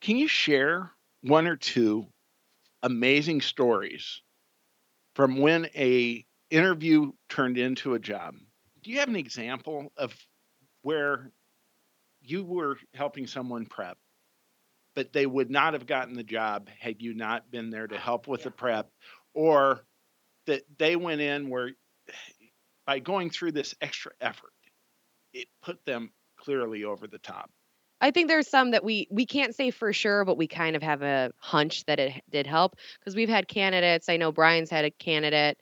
Can 0.00 0.16
you 0.16 0.26
share 0.26 0.90
one 1.20 1.46
or 1.46 1.56
two 1.56 2.06
amazing 2.82 3.42
stories 3.42 4.22
from 5.16 5.36
when 5.36 5.66
a 5.76 6.24
interview 6.48 7.12
turned 7.28 7.58
into 7.58 7.92
a 7.92 7.98
job? 7.98 8.36
Do 8.82 8.90
you 8.90 9.00
have 9.00 9.10
an 9.10 9.16
example 9.16 9.92
of 9.98 10.16
where 10.80 11.30
you 12.22 12.42
were 12.42 12.78
helping 12.94 13.26
someone 13.26 13.66
prep, 13.66 13.98
but 14.94 15.12
they 15.12 15.26
would 15.26 15.50
not 15.50 15.74
have 15.74 15.86
gotten 15.86 16.14
the 16.14 16.22
job 16.22 16.70
had 16.80 17.02
you 17.02 17.12
not 17.12 17.50
been 17.50 17.68
there 17.68 17.86
to 17.86 17.96
oh, 17.96 17.98
help 17.98 18.28
with 18.28 18.40
yeah. 18.40 18.44
the 18.44 18.50
prep, 18.52 18.90
or 19.34 19.84
that 20.46 20.62
they 20.78 20.96
went 20.96 21.20
in 21.20 21.50
where 21.50 21.72
by 22.88 22.98
going 22.98 23.28
through 23.28 23.52
this 23.52 23.74
extra 23.82 24.12
effort, 24.22 24.54
it 25.34 25.46
put 25.62 25.84
them 25.84 26.10
clearly 26.38 26.84
over 26.84 27.06
the 27.06 27.18
top. 27.18 27.50
I 28.00 28.10
think 28.10 28.28
there's 28.28 28.48
some 28.48 28.70
that 28.70 28.82
we 28.82 29.06
we 29.10 29.26
can't 29.26 29.54
say 29.54 29.70
for 29.70 29.92
sure, 29.92 30.24
but 30.24 30.38
we 30.38 30.48
kind 30.48 30.74
of 30.74 30.82
have 30.82 31.02
a 31.02 31.30
hunch 31.36 31.84
that 31.84 32.00
it 32.00 32.22
did 32.30 32.46
help 32.46 32.76
because 32.98 33.14
we've 33.14 33.28
had 33.28 33.46
candidates. 33.46 34.08
I 34.08 34.16
know 34.16 34.32
Brian's 34.32 34.70
had 34.70 34.86
a 34.86 34.90
candidate 34.90 35.58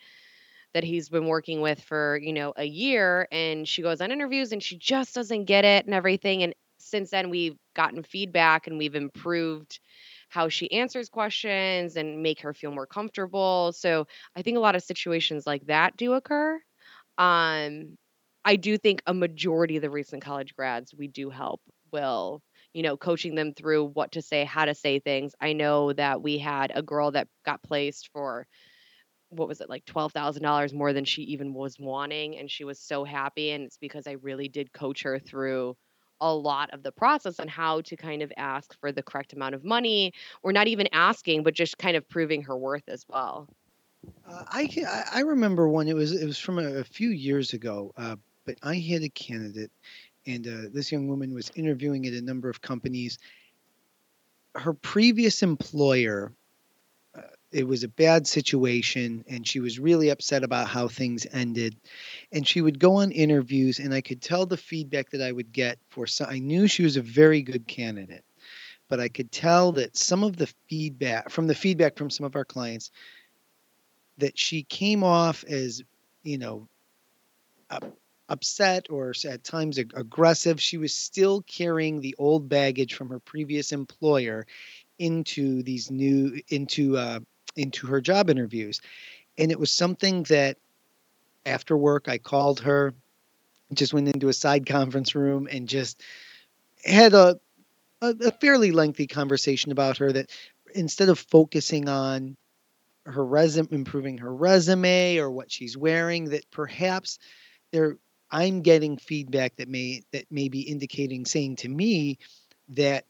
that 0.73 0.85
he's 0.85 1.09
been 1.09 1.27
working 1.27 1.63
with 1.63 1.83
for 1.83 2.21
you 2.23 2.33
know 2.33 2.53
a 2.57 2.65
year, 2.65 3.27
and 3.33 3.67
she 3.67 3.83
goes 3.83 4.01
on 4.01 4.13
interviews 4.13 4.53
and 4.53 4.63
she 4.63 4.79
just 4.79 5.13
doesn't 5.13 5.47
get 5.47 5.65
it 5.65 5.85
and 5.85 5.95
everything. 5.95 6.45
And 6.45 6.55
since 6.79 7.11
then, 7.11 7.29
we've 7.29 7.57
gotten 7.75 8.05
feedback 8.05 8.69
and 8.69 8.79
we've 8.79 8.95
improved 8.95 9.81
how 10.29 10.49
she 10.49 10.71
answers 10.71 11.09
questions 11.09 11.97
and 11.97 12.23
make 12.23 12.41
her 12.43 12.55
feel 12.55 12.71
more 12.71 12.87
comfortable. 12.87 13.73
So 13.73 14.07
I 14.37 14.43
think 14.43 14.57
a 14.57 14.61
lot 14.61 14.77
of 14.77 14.85
situations 14.85 15.45
like 15.45 15.67
that 15.67 15.97
do 15.97 16.13
occur. 16.13 16.61
Um, 17.19 17.97
I 18.45 18.57
do 18.57 18.79
think 18.79 19.03
a 19.07 19.15
majority 19.15 19.77
of 19.77 19.83
the 19.83 19.91
recent 19.91 20.23
college 20.23 20.55
grads 20.55 20.95
we 20.95 21.09
do 21.09 21.31
help 21.31 21.61
will, 21.93 22.43
you 22.75 22.83
know, 22.83 22.97
coaching 22.97 23.35
them 23.35 23.55
through 23.55 23.87
what 23.87 24.13
to 24.13 24.23
say, 24.23 24.45
how 24.45 24.65
to 24.67 24.75
say 24.75 25.01
things. 25.01 25.35
I 25.41 25.53
know 25.53 25.93
that 25.95 26.23
we 26.23 26.39
had 26.39 26.73
a 26.75 26.83
girl 26.83 27.11
that 27.13 27.29
got 27.45 27.63
placed 27.63 28.11
for 28.13 28.47
what 29.31 29.49
was 29.49 29.61
it 29.61 29.69
like 29.71 29.85
$12,000 29.87 30.73
more 30.75 30.93
than 30.93 31.05
she 31.05 31.23
even 31.25 31.55
was 31.55 31.79
wanting 31.79 32.39
and 32.39 32.51
she 32.51 32.65
was 32.65 32.81
so 32.81 33.05
happy 33.05 33.51
and 33.51 33.65
it's 33.65 33.79
because 33.79 34.07
I 34.07 34.13
really 34.13 34.49
did 34.49 34.73
coach 34.73 35.03
her 35.03 35.19
through 35.19 35.77
a 36.21 36.35
lot 36.35 36.71
of 36.73 36.83
the 36.83 36.93
process 36.93 37.41
on 37.41 37.49
how 37.49 37.81
to 37.83 37.97
kind 37.97 38.23
of 38.23 38.33
ask 38.37 38.79
for 38.81 38.93
the 38.93 39.03
correct 39.03 39.33
amount 39.35 39.55
of 39.55 39.65
money 39.65 40.13
or 40.43 40.53
not 40.53 40.69
even 40.69 40.89
asking 40.93 41.43
but 41.43 41.55
just 41.55 41.79
kind 41.79 41.97
of 41.97 42.09
proving 42.09 42.43
her 42.43 42.57
worth 42.57 42.89
as 42.89 43.05
well. 43.09 43.49
Uh, 44.29 44.45
I 44.49 44.69
I 45.13 45.21
remember 45.21 45.69
one. 45.69 45.89
It 45.89 45.95
was 45.95 46.13
it 46.13 46.27
was 46.27 46.39
from 46.39 46.59
a, 46.59 46.79
a 46.79 46.85
few 46.85 47.11
years 47.11 47.53
ago. 47.53 47.93
Uh, 47.97 48.17
but 48.45 48.57
I 48.63 48.77
had 48.77 49.03
a 49.03 49.09
candidate, 49.09 49.73
and 50.27 50.47
uh, 50.47 50.69
this 50.73 50.91
young 50.91 51.09
woman 51.09 51.35
was 51.35 51.51
interviewing 51.55 52.07
at 52.07 52.15
a 52.15 52.23
number 52.23 52.49
of 52.49 52.63
companies. 52.63 53.19
Her 54.55 54.73
previous 54.73 55.43
employer, 55.43 56.33
uh, 57.15 57.23
it 57.51 57.67
was 57.67 57.83
a 57.83 57.89
bad 57.89 58.27
situation, 58.27 59.25
and 59.29 59.47
she 59.47 59.61
was 59.61 59.79
really 59.79 60.09
upset 60.09 60.45
about 60.45 60.69
how 60.69 60.89
things 60.89 61.27
ended. 61.33 61.77
And 62.33 62.47
she 62.47 62.63
would 62.63 62.79
go 62.79 62.95
on 62.95 63.11
interviews, 63.11 63.81
and 63.81 63.93
I 63.93 64.01
could 64.01 64.23
tell 64.23 64.47
the 64.47 64.57
feedback 64.57 65.11
that 65.11 65.21
I 65.23 65.33
would 65.33 65.53
get 65.53 65.79
for. 65.89 66.07
So 66.07 66.25
I 66.25 66.39
knew 66.39 66.69
she 66.69 66.85
was 66.85 66.97
a 66.97 67.03
very 67.03 67.43
good 67.43 67.67
candidate, 67.67 68.25
but 68.89 69.01
I 69.01 69.09
could 69.09 69.33
tell 69.33 69.73
that 69.73 69.97
some 69.97 70.23
of 70.23 70.37
the 70.37 70.53
feedback 70.69 71.31
from 71.31 71.49
the 71.49 71.55
feedback 71.55 71.97
from 71.97 72.11
some 72.11 72.25
of 72.25 72.37
our 72.37 72.45
clients 72.45 72.91
that 74.19 74.39
she 74.39 74.63
came 74.63 75.03
off 75.05 75.45
as, 75.45 75.83
you 76.23 76.39
know, 76.39 76.69
up, 77.71 77.85
upset 78.29 78.87
or 78.91 79.13
at 79.25 79.45
times 79.45 79.79
ag- 79.79 79.93
aggressive. 79.95 80.61
She 80.61 80.79
was 80.79 80.95
still 80.95 81.43
carrying 81.43 82.01
the 82.01 82.15
old 82.19 82.49
baggage 82.49 82.95
from 82.95 83.09
her 83.11 83.21
previous 83.21 83.73
employer 83.73 84.47
into 84.99 85.63
these 85.63 85.91
new 85.91 86.41
into 86.49 86.97
uh, 86.97 87.21
into 87.57 87.87
her 87.87 88.01
job 88.01 88.31
interviews, 88.31 88.81
and 89.39 89.51
it 89.51 89.61
was 89.61 89.71
something 89.71 90.25
that 90.25 90.57
after 91.45 91.77
work 91.77 92.09
I 92.09 92.19
called 92.19 92.61
her, 92.61 92.95
just 93.73 93.95
went 93.95 94.09
into 94.09 94.29
a 94.29 94.33
side 94.33 94.67
conference 94.67 95.15
room 95.15 95.49
and 95.51 95.69
just 95.69 96.03
had 96.85 97.15
a 97.15 97.39
a, 98.01 98.15
a 98.25 98.31
fairly 98.33 98.73
lengthy 98.73 99.07
conversation 99.07 99.73
about 99.73 99.99
her 99.99 100.13
that 100.13 100.31
instead 100.75 101.09
of 101.09 101.19
focusing 101.19 101.89
on 101.89 102.37
her 103.07 103.25
resume 103.25 103.69
improving 103.71 104.19
her 104.19 104.35
resume 104.35 105.19
or 105.19 105.31
what 105.31 105.51
she's 105.51 105.77
wearing 105.77 106.27
that 106.31 106.51
perhaps 106.51 107.19
there 107.73 107.97
i'm 108.31 108.63
getting 108.63 108.97
feedback 108.97 109.55
that 109.57 109.69
may 109.69 110.03
that 110.13 110.31
may 110.31 110.49
be 110.49 110.61
indicating 110.63 111.25
saying 111.25 111.57
to 111.57 111.69
me 111.69 112.19
that 112.69 113.05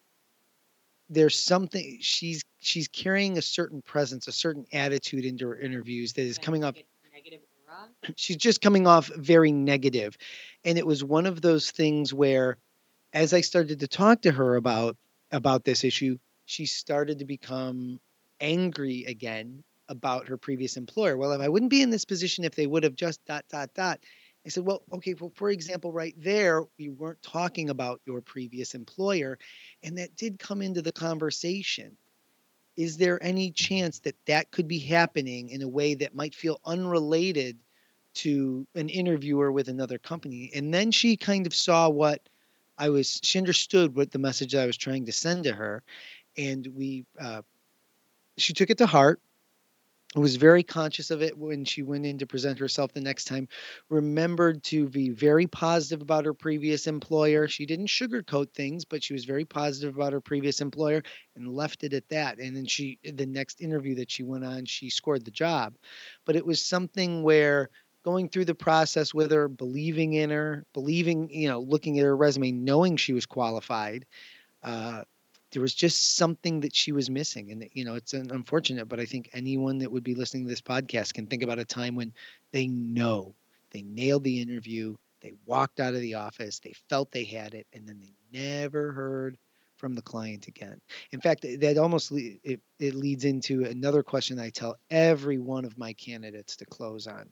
there's 1.09 1.39
something 1.39 1.99
she's 2.01 2.45
she's 2.59 2.89
carrying 2.89 3.39
a 3.39 3.43
certain 3.43 3.81
presence 3.83 4.29
a 4.29 4.33
certain 4.33 4.67
attitude 4.73 5.25
into 5.25 5.47
her 5.47 5.59
interviews 5.59 6.13
that 6.13 6.23
is 6.23 6.39
coming 6.39 6.63
off 6.65 6.75
negative 7.13 7.41
she's 8.15 8.37
just 8.37 8.61
coming 8.61 8.87
off 8.87 9.09
very 9.17 9.53
negative. 9.53 10.17
And 10.65 10.79
it 10.79 10.87
was 10.87 11.03
one 11.03 11.27
of 11.27 11.41
those 11.41 11.71
things 11.71 12.13
where 12.13 12.57
as 13.13 13.33
i 13.33 13.41
started 13.41 13.81
to 13.81 13.89
talk 13.89 14.23
to 14.23 14.33
her 14.33 14.57
about 14.57 14.97
about 15.33 15.65
this 15.65 15.85
issue 15.85 16.19
she 16.45 16.67
started 16.67 17.19
to 17.19 17.25
become 17.25 17.99
angry 18.41 19.05
again 19.05 19.63
about 19.89 20.29
her 20.29 20.37
previous 20.37 20.77
employer. 20.77 21.17
Well 21.17 21.33
if 21.33 21.41
i 21.41 21.49
wouldn't 21.49 21.71
be 21.71 21.83
in 21.83 21.91
this 21.91 22.05
position 22.05 22.45
if 22.45 22.55
they 22.55 22.67
would 22.67 22.83
have 22.83 22.95
just 22.95 23.25
dot 23.27 23.45
dot 23.49 23.71
dot. 23.75 24.01
I 24.45 24.49
said 24.49 24.65
well 24.65 24.83
okay 24.93 25.15
well 25.15 25.33
for 25.35 25.51
example 25.51 25.93
right 25.93 26.15
there 26.17 26.65
we 26.79 26.89
weren't 26.89 27.23
talking 27.23 27.71
about 27.71 28.01
your 28.05 28.21
previous 28.21 28.75
employer 28.75 29.39
and 29.83 29.99
that 29.99 30.17
did 30.17 30.39
come 30.39 30.63
into 30.63 30.83
the 30.83 30.93
conversation. 30.93 31.97
Is 32.77 32.99
there 32.99 33.23
any 33.23 33.51
chance 33.53 34.01
that 34.01 34.17
that 34.27 34.51
could 34.51 34.69
be 34.69 34.79
happening 34.79 35.49
in 35.49 35.63
a 35.63 35.69
way 35.69 35.95
that 35.95 36.15
might 36.15 36.35
feel 36.35 36.61
unrelated 36.67 37.57
to 38.15 38.67
an 38.75 38.91
interviewer 38.91 39.51
with 39.51 39.69
another 39.69 39.99
company? 39.99 40.51
And 40.55 40.73
then 40.75 40.91
she 40.91 41.17
kind 41.17 41.47
of 41.47 41.55
saw 41.55 41.89
what 41.89 42.29
i 42.79 42.89
was 42.89 43.21
she 43.23 43.39
understood 43.39 43.97
what 43.97 44.11
the 44.11 44.19
message 44.19 44.55
i 44.55 44.67
was 44.67 44.77
trying 44.77 45.07
to 45.07 45.13
send 45.13 45.45
to 45.45 45.53
her 45.53 45.83
and 46.37 46.67
we 46.75 47.05
uh, 47.21 47.43
she 48.37 48.53
took 48.53 48.71
it 48.71 48.79
to 48.79 48.87
heart 48.87 49.21
was 50.21 50.37
very 50.37 50.63
conscious 50.63 51.11
of 51.11 51.23
it 51.23 51.37
when 51.37 51.65
she 51.65 51.83
went 51.83 52.07
in 52.07 52.19
to 52.19 52.27
present 52.27 52.59
herself 52.59 52.93
the 52.93 53.01
next 53.01 53.25
time 53.25 53.49
remembered 53.91 54.63
to 54.65 54.89
be 54.89 55.11
very 55.11 55.47
positive 55.47 56.03
about 56.03 56.25
her 56.25 56.35
previous 56.35 56.87
employer. 56.87 57.49
She 57.49 57.67
didn't 57.67 57.87
sugarcoat 57.89 58.53
things 58.53 58.85
but 58.85 59.03
she 59.03 59.13
was 59.13 59.25
very 59.25 59.45
positive 59.45 59.95
about 59.95 60.13
her 60.13 60.21
previous 60.21 60.61
employer 60.61 61.03
and 61.35 61.49
left 61.49 61.85
it 61.85 61.93
at 61.93 62.09
that. 62.09 62.39
And 62.39 62.57
then 62.57 62.67
she 62.67 62.99
the 63.05 63.27
next 63.27 63.61
interview 63.61 63.95
that 63.97 64.11
she 64.11 64.23
went 64.23 64.45
on 64.45 64.65
she 64.65 64.91
scored 64.91 65.25
the 65.25 65.31
job. 65.31 65.77
But 66.25 66.37
it 66.37 66.47
was 66.47 66.65
something 66.65 67.23
where 67.23 67.71
going 68.05 68.29
through 68.29 68.45
the 68.45 68.55
process 68.55 69.13
with 69.13 69.33
her 69.33 69.49
believing 69.49 70.13
in 70.13 70.31
her 70.31 70.65
believing 70.73 71.29
you 71.31 71.49
know 71.49 71.61
looking 71.61 71.99
at 71.99 72.05
her 72.05 72.17
resume 72.17 72.53
knowing 72.53 72.97
she 72.97 73.13
was 73.13 73.27
qualified 73.27 74.07
uh, 74.63 75.03
there 75.53 75.63
was 75.63 75.75
just 75.75 76.17
something 76.17 76.61
that 76.61 76.75
she 76.75 76.93
was 76.93 77.11
missing 77.11 77.51
and 77.53 77.67
you 77.73 77.85
know 77.85 77.95
it's 77.95 78.15
un- 78.15 78.31
unfortunate 78.31 78.89
but 78.89 79.01
i 79.01 79.05
think 79.05 79.31
anyone 79.33 79.79
that 79.79 79.91
would 79.91 80.05
be 80.05 80.15
listening 80.15 80.45
to 80.45 80.49
this 80.51 80.61
podcast 80.61 81.15
can 81.15 81.27
think 81.27 81.43
about 81.43 81.59
a 81.59 81.65
time 81.65 81.95
when 81.95 82.13
they 82.53 82.67
know 82.67 83.35
they 83.71 83.83
nailed 83.83 84.25
the 84.25 84.41
interview 84.41 84.95
they 85.21 85.33
walked 85.47 85.81
out 85.81 85.95
of 85.95 86.01
the 86.01 86.15
office 86.15 86.59
they 86.61 86.75
felt 86.89 87.11
they 87.13 87.25
had 87.25 87.55
it 87.55 87.67
and 87.73 87.87
then 87.89 88.01
they 88.01 88.15
never 88.39 88.93
heard 88.93 89.37
from 89.77 89.95
the 89.95 90.03
client 90.03 90.47
again. 90.49 90.81
In 91.13 91.21
fact 91.21 91.43
that 91.43 91.79
almost 91.79 92.13
it, 92.13 92.61
it 92.79 92.95
leads 92.95 93.25
into 93.25 93.65
another 93.65 94.03
question 94.03 94.39
i 94.39 94.51
tell 94.51 94.77
every 94.91 95.39
one 95.39 95.65
of 95.65 95.79
my 95.79 95.93
candidates 95.95 96.57
to 96.57 96.67
close 96.67 97.07
on. 97.07 97.29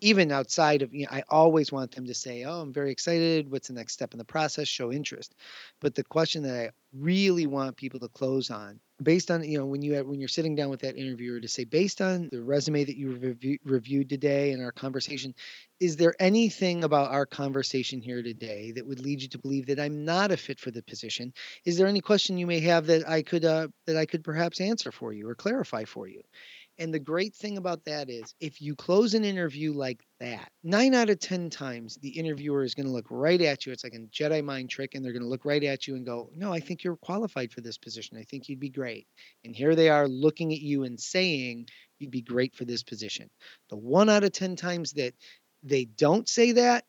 Even 0.00 0.32
outside 0.32 0.82
of 0.82 0.94
you 0.94 1.04
know 1.04 1.12
i 1.12 1.22
always 1.28 1.72
want 1.72 1.92
them 1.92 2.06
to 2.06 2.14
say 2.14 2.44
oh 2.44 2.60
i'm 2.60 2.72
very 2.72 2.90
excited. 2.90 3.50
What's 3.50 3.68
the 3.68 3.74
next 3.74 3.94
step 3.94 4.12
in 4.12 4.18
the 4.18 4.24
process? 4.24 4.68
Show 4.68 4.92
interest. 4.92 5.34
But 5.80 5.94
the 5.94 6.04
question 6.04 6.42
that 6.44 6.54
i 6.56 6.70
really 6.92 7.46
want 7.46 7.76
people 7.76 8.00
to 8.00 8.08
close 8.08 8.50
on 8.50 8.80
based 9.02 9.30
on 9.30 9.44
you 9.44 9.58
know 9.58 9.66
when 9.66 9.82
you 9.82 9.94
have, 9.94 10.06
when 10.06 10.18
you're 10.18 10.28
sitting 10.28 10.54
down 10.54 10.70
with 10.70 10.80
that 10.80 10.96
interviewer 10.96 11.40
to 11.40 11.48
say 11.48 11.64
based 11.64 12.00
on 12.00 12.28
the 12.32 12.42
resume 12.42 12.84
that 12.84 12.96
you 12.96 13.12
review, 13.12 13.58
reviewed 13.64 14.08
today 14.08 14.52
and 14.52 14.62
our 14.62 14.72
conversation 14.72 15.34
is 15.80 15.96
there 15.96 16.14
anything 16.18 16.82
about 16.84 17.10
our 17.12 17.26
conversation 17.26 18.00
here 18.00 18.22
today 18.22 18.72
that 18.72 18.86
would 18.86 19.00
lead 19.00 19.22
you 19.22 19.28
to 19.28 19.38
believe 19.38 19.66
that 19.66 19.80
i'm 19.80 20.04
not 20.04 20.32
a 20.32 20.36
fit 20.36 20.58
for 20.58 20.70
the 20.70 20.82
position? 20.82 21.32
Is 21.64 21.76
there 21.78 21.86
any 21.86 22.00
question 22.00 22.38
you 22.38 22.46
may 22.46 22.60
have 22.60 22.86
that 22.86 23.08
i 23.08 23.22
could 23.22 23.44
uh, 23.44 23.68
that 23.86 23.96
i 23.96 24.06
could 24.06 24.24
perhaps 24.24 24.60
answer 24.60 24.90
for 24.92 25.12
you 25.12 25.28
or 25.28 25.34
clarify 25.34 25.84
for 25.84 26.08
you 26.08 26.22
and 26.78 26.94
the 26.94 27.00
great 27.00 27.34
thing 27.34 27.58
about 27.58 27.84
that 27.86 28.08
is 28.08 28.34
if 28.40 28.62
you 28.62 28.76
close 28.76 29.14
an 29.14 29.24
interview 29.24 29.72
like 29.72 30.00
that, 30.20 30.50
nine 30.62 30.94
out 30.94 31.10
of 31.10 31.18
10 31.18 31.50
times, 31.50 31.96
the 31.96 32.10
interviewer 32.10 32.62
is 32.62 32.74
going 32.74 32.86
to 32.86 32.92
look 32.92 33.06
right 33.10 33.40
at 33.40 33.66
you. 33.66 33.72
It's 33.72 33.82
like 33.82 33.94
a 33.94 33.98
Jedi 33.98 34.44
mind 34.44 34.70
trick, 34.70 34.94
and 34.94 35.04
they're 35.04 35.12
going 35.12 35.22
to 35.22 35.28
look 35.28 35.44
right 35.44 35.64
at 35.64 35.86
you 35.88 35.96
and 35.96 36.06
go, 36.06 36.30
No, 36.36 36.52
I 36.52 36.60
think 36.60 36.84
you're 36.84 36.96
qualified 36.96 37.52
for 37.52 37.60
this 37.60 37.78
position. 37.78 38.16
I 38.16 38.22
think 38.22 38.48
you'd 38.48 38.60
be 38.60 38.70
great. 38.70 39.06
And 39.44 39.56
here 39.56 39.74
they 39.74 39.88
are 39.88 40.06
looking 40.06 40.52
at 40.52 40.60
you 40.60 40.84
and 40.84 40.98
saying, 40.98 41.66
You'd 41.98 42.12
be 42.12 42.22
great 42.22 42.54
for 42.54 42.64
this 42.64 42.84
position. 42.84 43.28
The 43.70 43.76
one 43.76 44.08
out 44.08 44.24
of 44.24 44.32
10 44.32 44.54
times 44.54 44.92
that 44.92 45.14
they 45.64 45.84
don't 45.84 46.28
say 46.28 46.52
that, 46.52 46.84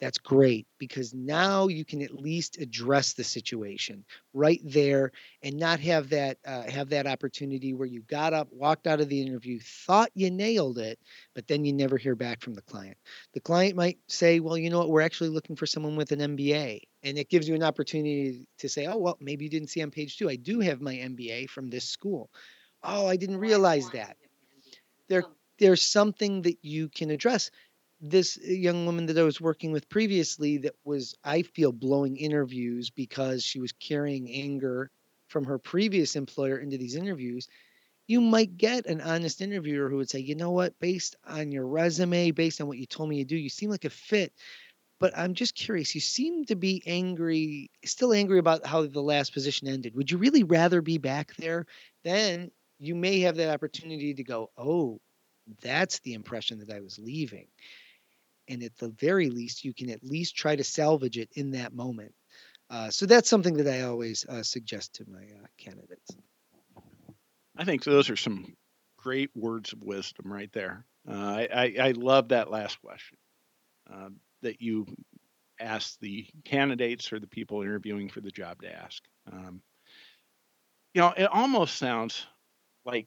that's 0.00 0.18
great 0.18 0.66
because 0.78 1.12
now 1.12 1.68
you 1.68 1.84
can 1.84 2.00
at 2.00 2.14
least 2.14 2.58
address 2.58 3.12
the 3.12 3.22
situation 3.22 4.04
right 4.32 4.60
there 4.64 5.12
and 5.42 5.58
not 5.58 5.78
have 5.78 6.08
that 6.08 6.38
uh, 6.46 6.62
have 6.62 6.88
that 6.88 7.06
opportunity 7.06 7.74
where 7.74 7.86
you 7.86 8.00
got 8.02 8.32
up 8.32 8.48
walked 8.50 8.86
out 8.86 9.00
of 9.00 9.08
the 9.08 9.20
interview 9.20 9.58
thought 9.60 10.10
you 10.14 10.30
nailed 10.30 10.78
it 10.78 10.98
but 11.34 11.46
then 11.46 11.64
you 11.64 11.72
never 11.72 11.98
hear 11.98 12.14
back 12.14 12.40
from 12.40 12.54
the 12.54 12.62
client. 12.62 12.96
The 13.34 13.40
client 13.40 13.76
might 13.76 13.98
say 14.08 14.40
well 14.40 14.56
you 14.56 14.70
know 14.70 14.78
what? 14.78 14.90
We're 14.90 15.02
actually 15.02 15.30
looking 15.30 15.56
for 15.56 15.66
someone 15.66 15.96
with 15.96 16.12
an 16.12 16.36
mba 16.36 16.80
and 17.02 17.18
it 17.18 17.28
gives 17.28 17.48
you 17.48 17.54
an 17.54 17.62
opportunity 17.62 18.46
to 18.58 18.68
say 18.68 18.86
oh 18.86 18.96
well 18.96 19.18
maybe 19.20 19.44
you 19.44 19.50
didn't 19.50 19.70
see 19.70 19.82
on 19.82 19.90
page 19.90 20.16
two 20.16 20.30
i 20.30 20.36
do 20.36 20.60
have 20.60 20.80
my 20.80 20.94
mba 20.94 21.48
from 21.48 21.68
this 21.68 21.84
school. 21.84 22.30
Oh 22.82 23.06
i 23.06 23.16
didn't 23.16 23.38
realize 23.38 23.90
that. 23.90 24.16
There 25.08 25.24
there's 25.58 25.84
something 25.84 26.42
that 26.42 26.56
you 26.62 26.88
can 26.88 27.10
address 27.10 27.50
this 28.00 28.38
eh, 28.44 28.52
young 28.52 28.86
woman 28.86 29.06
that 29.06 29.18
I 29.18 29.22
was 29.22 29.40
working 29.40 29.72
with 29.72 29.88
previously 29.88 30.58
that 30.58 30.74
was 30.84 31.14
I 31.24 31.42
feel 31.42 31.72
blowing 31.72 32.16
interviews 32.16 32.90
because 32.90 33.44
she 33.44 33.60
was 33.60 33.72
carrying 33.72 34.30
anger 34.30 34.90
from 35.28 35.44
her 35.44 35.58
previous 35.58 36.16
employer 36.16 36.58
into 36.58 36.78
these 36.78 36.96
interviews 36.96 37.48
you 38.08 38.20
might 38.20 38.56
get 38.56 38.86
an 38.86 39.00
honest 39.00 39.40
interviewer 39.40 39.88
who 39.88 39.96
would 39.98 40.10
say 40.10 40.18
you 40.20 40.34
know 40.34 40.50
what? 40.50 40.78
Based 40.80 41.16
on 41.26 41.52
your 41.52 41.66
resume 41.66 42.32
based 42.32 42.60
on 42.60 42.68
what 42.68 42.78
you 42.78 42.86
told 42.86 43.08
me 43.10 43.18
you 43.18 43.24
do 43.24 43.36
you 43.36 43.48
seem 43.50 43.70
like 43.70 43.84
a 43.84 43.90
fit. 43.90 44.32
But 45.00 45.16
I'm 45.18 45.34
just 45.34 45.54
curious 45.54 45.94
you 45.94 46.00
seem 46.00 46.44
to 46.46 46.56
be 46.56 46.82
angry 46.86 47.70
still 47.84 48.12
angry 48.12 48.38
about 48.38 48.66
how 48.66 48.86
the 48.86 49.02
last 49.02 49.32
position 49.32 49.68
ended. 49.68 49.94
Would 49.96 50.10
you 50.10 50.18
really 50.18 50.44
rather 50.44 50.82
be 50.82 50.98
back 50.98 51.34
there? 51.36 51.66
Then 52.04 52.50
you 52.78 52.94
may 52.94 53.20
have 53.20 53.36
that 53.36 53.52
opportunity 53.52 54.14
to 54.14 54.24
go 54.24 54.50
oh 54.56 55.00
that's 55.62 55.98
the 56.00 56.14
impression 56.14 56.60
that 56.60 56.70
I 56.70 56.80
was 56.80 56.98
leaving 56.98 57.48
and 58.50 58.62
at 58.64 58.76
the 58.78 58.90
very 59.00 59.30
least 59.30 59.64
you 59.64 59.74
can 59.74 59.90
at 59.90 60.04
least 60.04 60.36
try 60.36 60.56
to 60.56 60.64
salvage 60.64 61.18
it 61.18 61.30
in 61.36 61.52
that 61.52 61.74
moment 61.74 62.14
Uh, 62.70 62.90
so 62.90 63.06
that's 63.06 63.30
something 63.30 63.54
that 63.54 63.68
I 63.68 63.82
always 63.82 64.26
uh, 64.28 64.42
suggest 64.42 64.94
to 64.96 65.04
my 65.08 65.22
uh, 65.22 65.46
candidates. 65.58 66.16
I 67.56 67.64
think 67.64 67.84
those 67.84 68.10
are 68.10 68.16
some 68.16 68.56
great 68.98 69.30
words 69.34 69.72
of 69.72 69.82
wisdom 69.82 70.32
right 70.32 70.52
there. 70.52 70.86
Uh, 71.08 71.12
I, 71.14 71.48
I, 71.54 71.88
I 71.88 71.90
love 71.92 72.28
that 72.28 72.50
last 72.50 72.80
question 72.80 73.18
uh, 73.92 74.10
that 74.42 74.60
you 74.60 74.86
asked 75.60 76.00
the 76.00 76.26
candidates 76.44 77.12
or 77.12 77.20
the 77.20 77.26
people 77.26 77.62
interviewing 77.62 78.08
for 78.08 78.20
the 78.20 78.30
job 78.30 78.62
to 78.62 78.72
ask. 78.74 79.02
Um, 79.32 79.62
you 80.94 81.02
know, 81.02 81.12
it 81.16 81.28
almost 81.32 81.76
sounds 81.76 82.26
like 82.84 83.06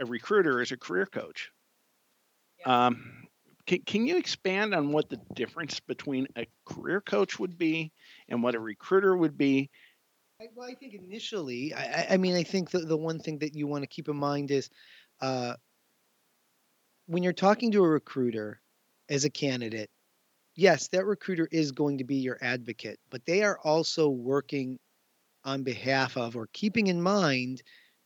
a 0.00 0.06
recruiter 0.06 0.60
is 0.60 0.72
a 0.72 0.76
career 0.78 1.06
coach. 1.06 1.50
Um, 2.66 3.21
can, 3.66 3.82
can 3.82 4.06
you 4.06 4.16
expand 4.16 4.74
on 4.74 4.92
what 4.92 5.08
the 5.08 5.20
difference 5.34 5.80
between 5.80 6.26
a 6.36 6.46
career 6.64 7.00
coach 7.00 7.38
would 7.38 7.56
be 7.58 7.92
and 8.28 8.42
what 8.42 8.54
a 8.54 8.60
recruiter 8.60 9.16
would 9.16 9.36
be? 9.38 9.70
I, 10.40 10.46
well, 10.54 10.68
I 10.68 10.74
think 10.74 10.94
initially, 10.94 11.72
I, 11.74 12.14
I- 12.14 12.16
mean, 12.16 12.34
I 12.34 12.42
think 12.42 12.70
the, 12.70 12.80
the 12.80 12.96
one 12.96 13.20
thing 13.20 13.38
that 13.38 13.54
you 13.54 13.66
want 13.66 13.82
to 13.82 13.88
keep 13.88 14.08
in 14.08 14.16
mind 14.16 14.50
is 14.50 14.68
uh, 15.20 15.54
when 17.06 17.22
you're 17.22 17.32
talking 17.32 17.70
to 17.72 17.84
a 17.84 17.88
recruiter 17.88 18.60
as 19.08 19.24
a 19.24 19.30
candidate, 19.30 19.90
yes, 20.54 20.88
that 20.88 21.06
recruiter 21.06 21.48
is 21.50 21.72
going 21.72 21.98
to 21.98 22.04
be 22.04 22.16
your 22.16 22.38
advocate, 22.40 22.98
but 23.10 23.24
they 23.26 23.42
are 23.42 23.58
also 23.60 24.08
working 24.08 24.78
on 25.44 25.62
behalf 25.62 26.16
of 26.16 26.36
or 26.36 26.48
keeping 26.52 26.88
in 26.88 27.02
mind 27.02 27.62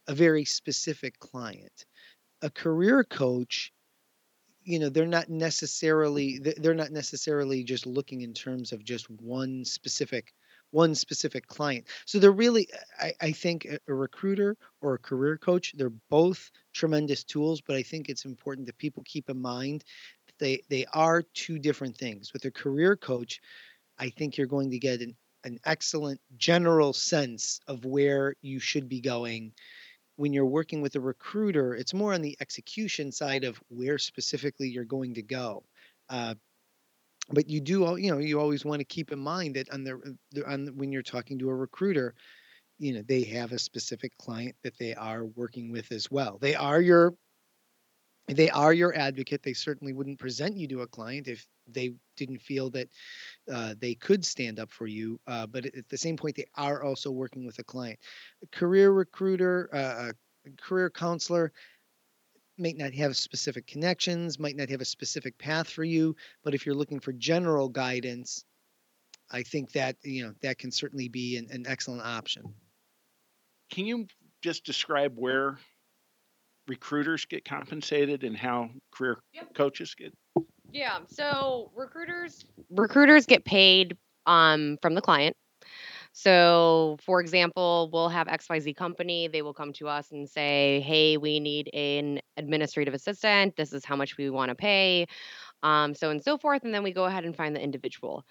a 0.07 0.15
very 0.15 0.45
specific 0.45 1.19
client. 1.19 1.85
A 2.43 2.51
career 2.51 3.05
coach, 3.05 3.73
you 4.67 4.81
know, 4.81 4.89
they're 4.89 5.07
not 5.07 5.29
necessarily 5.29 6.39
they're 6.39 6.75
not 6.75 6.91
necessarily 6.91 7.63
just 7.63 7.87
looking 7.87 8.23
in 8.23 8.35
terms 8.35 8.73
of 8.73 8.85
just 8.85 9.09
one 9.09 9.65
specific 9.65 10.35
one 10.73 10.95
specific 10.95 11.47
client. 11.47 11.87
So 12.05 12.19
they're 12.19 12.33
really 12.33 12.69
I, 13.01 13.15
I 13.21 13.33
think 13.33 13.65
a, 13.65 13.95
recruiter 13.95 14.57
or 14.81 14.95
a 14.95 14.99
career 14.99 15.39
coach, 15.39 15.73
they're 15.77 15.93
both 16.11 16.51
tremendous 16.75 17.23
tools, 17.23 17.61
but 17.61 17.77
I 17.77 17.83
think 17.83 18.09
it's 18.09 18.25
important 18.25 18.67
that 18.67 18.77
people 18.77 19.05
keep 19.07 19.31
in 19.31 19.41
mind 19.41 19.85
that 20.27 20.39
they 20.39 20.63
they 20.69 20.85
are 20.93 21.23
two 21.23 21.61
different 21.61 21.97
things. 21.97 22.33
With 22.33 22.45
a 22.45 22.51
career 22.51 22.97
coach, 22.97 23.41
I 23.99 24.11
think 24.11 24.37
you're 24.37 24.49
going 24.49 24.73
to 24.73 24.79
get 24.81 25.01
an 25.01 25.17
an 25.45 25.61
excellent 25.65 26.21
general 26.37 26.93
sense 26.93 27.61
of 27.69 27.85
where 27.85 28.35
you 28.43 28.59
should 28.59 28.89
be 28.89 29.01
going. 29.01 29.53
When 30.17 30.33
you're 30.33 30.47
working 30.47 30.81
with 30.81 30.97
a 30.97 31.01
recruiter, 31.01 31.75
it's 31.75 31.95
more 31.95 32.15
on 32.15 32.23
the 32.23 32.37
execution 32.41 33.13
side 33.13 33.45
of 33.45 33.61
where 33.69 33.99
specifically 33.99 34.69
you're 34.69 34.85
going 34.85 35.15
to 35.15 35.23
go. 35.23 35.65
Uh, 36.09 36.35
but 37.31 37.49
you 37.49 37.61
do, 37.61 37.97
you 37.99 38.11
know, 38.11 38.19
you 38.19 38.41
always 38.41 38.65
want 38.65 38.81
to 38.81 38.85
keep 38.85 39.13
in 39.13 39.19
mind 39.19 39.57
that 39.57 39.71
on 39.73 39.85
the, 39.85 40.17
the 40.33 40.49
on 40.49 40.67
when 40.77 40.93
you're 40.93 41.03
talking 41.03 41.39
to 41.41 41.51
a 41.51 41.55
recruiter, 41.55 42.15
you 42.79 42.93
know, 42.95 43.03
they 43.03 43.23
have 43.25 43.53
a 43.53 43.59
specific 43.59 44.17
client 44.19 44.55
that 44.63 44.79
they 44.79 44.95
are 44.95 45.25
working 45.25 45.73
with 45.73 45.91
as 45.93 46.11
well. 46.11 46.39
They 46.41 46.55
are 46.55 46.81
your 46.81 47.15
they 48.29 48.51
are 48.51 48.73
your 48.73 48.95
advocate. 48.97 49.43
They 49.43 49.53
certainly 49.53 49.93
wouldn't 49.93 50.19
present 50.19 50.57
you 50.57 50.67
to 50.69 50.81
a 50.81 50.87
client 50.87 51.29
if 51.29 51.47
they 51.69 51.95
didn't 52.17 52.43
feel 52.43 52.71
that 52.71 52.89
uh, 53.53 53.75
they 53.79 53.95
could 53.95 54.25
stand 54.25 54.59
up 54.59 54.71
for 54.71 54.87
you. 54.87 55.21
Uh, 55.27 55.47
but 55.47 55.67
at 55.67 55.89
the 55.89 55.99
same 55.99 56.17
point, 56.17 56.37
they 56.37 56.47
are 56.57 56.83
also 56.83 57.11
working 57.11 57.47
with 57.47 57.59
a 57.59 57.65
client. 57.65 57.99
A 58.43 58.57
career 58.57 58.91
recruiter, 58.91 59.71
uh, 59.73 60.13
a 60.47 60.51
career 60.61 60.91
counselor 60.91 61.53
might 62.59 62.77
not 62.77 62.95
have 62.95 63.17
specific 63.17 63.67
connections, 63.67 64.39
might 64.39 64.57
not 64.57 64.71
have 64.71 64.81
a 64.81 64.87
specific 64.87 65.39
path 65.39 65.69
for 65.69 65.85
you. 65.85 66.17
But 66.43 66.55
if 66.55 66.67
you're 66.67 66.75
looking 66.75 67.01
for 67.01 67.13
general 67.13 67.69
guidance, 67.69 68.45
I 69.31 69.43
think 69.43 69.73
that 69.73 69.97
you 70.03 70.25
know 70.25 70.35
that 70.43 70.59
can 70.59 70.71
certainly 70.71 71.09
be 71.09 71.37
an, 71.37 71.49
an 71.51 71.67
excellent 71.67 72.03
option. 72.03 72.55
Can 73.71 73.87
you 73.87 74.07
just 74.43 74.65
describe 74.65 75.15
where 75.17 75.59
recruiters 76.69 77.25
get 77.25 77.45
compensated 77.45 78.25
and 78.25 78.37
how 78.37 78.71
career 78.93 79.19
Yep. 79.33 79.55
coaches 79.55 79.95
get? 79.95 80.13
Yeah. 80.73 81.01
So 81.09 81.71
recruiters 81.75 82.45
recruiters 82.71 83.27
get 83.27 83.45
paid 83.45 83.97
um 84.27 84.79
from 84.83 84.95
the 84.95 85.01
client. 85.03 85.37
So, 86.13 86.99
for 87.05 87.21
example, 87.21 87.91
we'll 87.93 88.09
have 88.09 88.29
XYZ 88.29 88.75
company, 88.77 89.29
they 89.29 89.43
will 89.43 89.55
come 89.55 89.73
to 89.75 89.89
us 89.89 90.13
and 90.13 90.29
say, 90.29 90.81
"Hey, 90.81 91.17
we 91.19 91.41
need 91.41 91.71
an 91.75 92.21
administrative 92.39 92.95
assistant. 92.95 93.57
This 93.57 93.73
is 93.73 93.85
how 93.85 93.97
much 93.97 94.17
we 94.17 94.31
want 94.31 94.51
to 94.51 94.55
pay." 94.55 95.07
Um 95.63 95.95
so 95.95 96.11
and 96.11 96.23
so 96.23 96.39
forth 96.39 96.65
and 96.65 96.75
then 96.75 96.83
we 96.85 96.93
go 96.93 97.07
ahead 97.07 97.25
and 97.25 97.37
find 97.37 97.57
the 97.57 97.63
individual. 97.63 98.25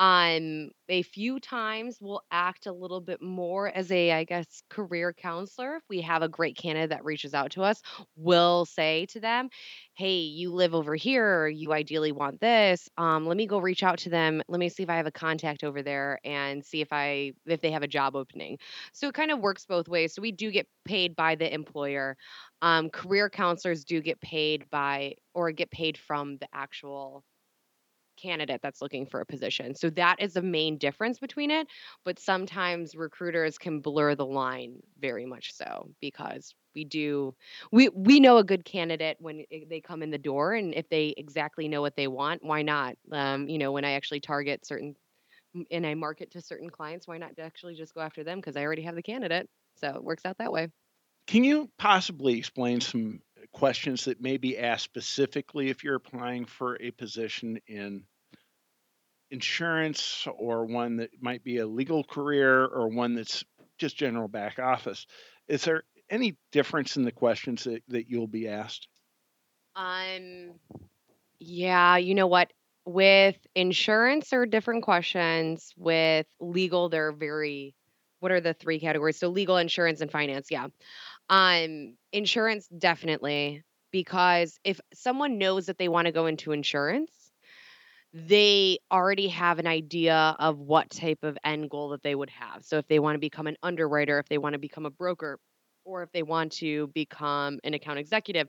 Um 0.00 0.70
a 0.88 1.02
few 1.02 1.38
times 1.38 1.98
we'll 2.00 2.22
act 2.32 2.66
a 2.66 2.72
little 2.72 3.00
bit 3.02 3.22
more 3.22 3.68
as 3.68 3.92
a 3.92 4.12
I 4.12 4.24
guess 4.24 4.62
career 4.70 5.12
counselor 5.12 5.76
if 5.76 5.82
we 5.90 6.00
have 6.00 6.22
a 6.22 6.28
great 6.28 6.56
candidate 6.56 6.90
that 6.90 7.04
reaches 7.04 7.34
out 7.34 7.52
to 7.52 7.62
us, 7.62 7.82
we'll 8.16 8.64
say 8.64 9.06
to 9.10 9.20
them, 9.20 9.50
hey, 9.94 10.20
you 10.20 10.52
live 10.52 10.74
over 10.74 10.94
here, 10.96 11.48
you 11.48 11.72
ideally 11.72 12.12
want 12.12 12.40
this. 12.40 12.88
Um, 12.96 13.26
let 13.26 13.36
me 13.36 13.46
go 13.46 13.58
reach 13.60 13.82
out 13.82 13.98
to 14.00 14.10
them. 14.10 14.42
Let 14.48 14.58
me 14.58 14.70
see 14.70 14.82
if 14.82 14.90
I 14.90 14.96
have 14.96 15.06
a 15.06 15.12
contact 15.12 15.64
over 15.64 15.82
there 15.82 16.18
and 16.24 16.64
see 16.64 16.80
if 16.80 16.88
I 16.92 17.32
if 17.46 17.60
they 17.60 17.70
have 17.72 17.82
a 17.82 17.88
job 17.88 18.16
opening. 18.16 18.58
So 18.92 19.08
it 19.08 19.14
kind 19.14 19.30
of 19.30 19.40
works 19.40 19.66
both 19.66 19.88
ways. 19.88 20.14
So 20.14 20.22
we 20.22 20.32
do 20.32 20.50
get 20.50 20.66
paid 20.86 21.14
by 21.14 21.34
the 21.36 21.52
employer. 21.52 22.16
Um, 22.62 22.90
career 22.90 23.30
counselors 23.30 23.84
do 23.84 24.00
get 24.00 24.20
paid 24.20 24.68
by 24.70 25.16
or 25.34 25.52
get 25.52 25.70
paid 25.70 25.98
from 25.98 26.38
the 26.38 26.48
actual 26.54 27.24
candidate 28.20 28.60
that's 28.62 28.82
looking 28.82 29.06
for 29.06 29.20
a 29.20 29.26
position. 29.26 29.74
So 29.74 29.90
that 29.90 30.16
is 30.18 30.34
the 30.34 30.42
main 30.42 30.78
difference 30.78 31.18
between 31.18 31.50
it. 31.50 31.66
But 32.04 32.18
sometimes 32.18 32.94
recruiters 32.94 33.58
can 33.58 33.80
blur 33.80 34.14
the 34.14 34.26
line 34.26 34.80
very 35.00 35.26
much 35.26 35.52
so 35.54 35.90
because 36.00 36.54
we 36.74 36.84
do 36.84 37.34
we 37.72 37.88
we 37.88 38.20
know 38.20 38.38
a 38.38 38.44
good 38.44 38.64
candidate 38.64 39.16
when 39.20 39.44
they 39.68 39.80
come 39.80 40.02
in 40.02 40.10
the 40.10 40.18
door 40.18 40.54
and 40.54 40.74
if 40.74 40.88
they 40.88 41.14
exactly 41.16 41.68
know 41.68 41.80
what 41.80 41.96
they 41.96 42.06
want, 42.06 42.44
why 42.44 42.62
not? 42.62 42.94
Um, 43.10 43.48
you 43.48 43.58
know, 43.58 43.72
when 43.72 43.84
I 43.84 43.92
actually 43.92 44.20
target 44.20 44.64
certain 44.64 44.94
and 45.70 45.86
I 45.86 45.94
market 45.94 46.30
to 46.32 46.40
certain 46.40 46.70
clients, 46.70 47.08
why 47.08 47.18
not 47.18 47.32
actually 47.40 47.74
just 47.74 47.94
go 47.94 48.00
after 48.00 48.22
them 48.22 48.38
because 48.38 48.56
I 48.56 48.62
already 48.62 48.82
have 48.82 48.94
the 48.94 49.02
candidate. 49.02 49.48
So 49.76 49.88
it 49.88 50.04
works 50.04 50.24
out 50.24 50.38
that 50.38 50.52
way. 50.52 50.68
Can 51.26 51.44
you 51.44 51.70
possibly 51.78 52.38
explain 52.38 52.80
some 52.80 53.20
questions 53.52 54.04
that 54.04 54.20
may 54.20 54.36
be 54.36 54.58
asked 54.58 54.84
specifically 54.84 55.70
if 55.70 55.82
you're 55.82 55.96
applying 55.96 56.44
for 56.44 56.76
a 56.80 56.90
position 56.92 57.60
in 57.66 58.04
insurance 59.30 60.26
or 60.36 60.66
one 60.66 60.96
that 60.96 61.10
might 61.20 61.44
be 61.44 61.58
a 61.58 61.66
legal 61.66 62.04
career 62.04 62.64
or 62.64 62.88
one 62.88 63.14
that's 63.14 63.44
just 63.78 63.96
general 63.96 64.28
back 64.28 64.58
office? 64.58 65.06
Is 65.48 65.64
there 65.64 65.84
any 66.08 66.36
difference 66.52 66.96
in 66.96 67.04
the 67.04 67.12
questions 67.12 67.64
that, 67.64 67.82
that 67.88 68.10
you'll 68.10 68.26
be 68.26 68.48
asked? 68.48 68.88
Um, 69.76 70.54
yeah, 71.38 71.96
you 71.96 72.14
know 72.14 72.26
what? 72.26 72.52
With 72.84 73.36
insurance, 73.54 74.30
there 74.30 74.42
are 74.42 74.46
different 74.46 74.82
questions. 74.82 75.72
With 75.76 76.26
legal, 76.40 76.88
they're 76.88 77.12
very, 77.12 77.74
what 78.18 78.32
are 78.32 78.40
the 78.40 78.54
three 78.54 78.80
categories? 78.80 79.18
So 79.18 79.28
legal, 79.28 79.56
insurance, 79.56 80.00
and 80.00 80.10
finance. 80.10 80.48
Yeah. 80.50 80.66
Um, 81.28 81.94
insurance, 82.12 82.66
definitely, 82.66 83.62
because 83.92 84.58
if 84.64 84.80
someone 84.92 85.38
knows 85.38 85.66
that 85.66 85.78
they 85.78 85.88
want 85.88 86.06
to 86.06 86.12
go 86.12 86.26
into 86.26 86.52
insurance, 86.52 87.10
they 88.12 88.78
already 88.90 89.28
have 89.28 89.58
an 89.58 89.66
idea 89.66 90.36
of 90.38 90.58
what 90.58 90.90
type 90.90 91.20
of 91.22 91.38
end 91.44 91.70
goal 91.70 91.90
that 91.90 92.02
they 92.02 92.14
would 92.14 92.30
have. 92.30 92.64
So 92.64 92.78
if 92.78 92.86
they 92.88 92.98
want 92.98 93.14
to 93.16 93.20
become 93.20 93.46
an 93.46 93.56
underwriter, 93.62 94.18
if 94.18 94.28
they 94.28 94.38
want 94.38 94.54
to 94.54 94.58
become 94.58 94.86
a 94.86 94.90
broker, 94.90 95.38
or 95.84 96.02
if 96.02 96.10
they 96.12 96.22
want 96.22 96.52
to 96.52 96.88
become 96.88 97.60
an 97.64 97.74
account 97.74 97.98
executive, 97.98 98.48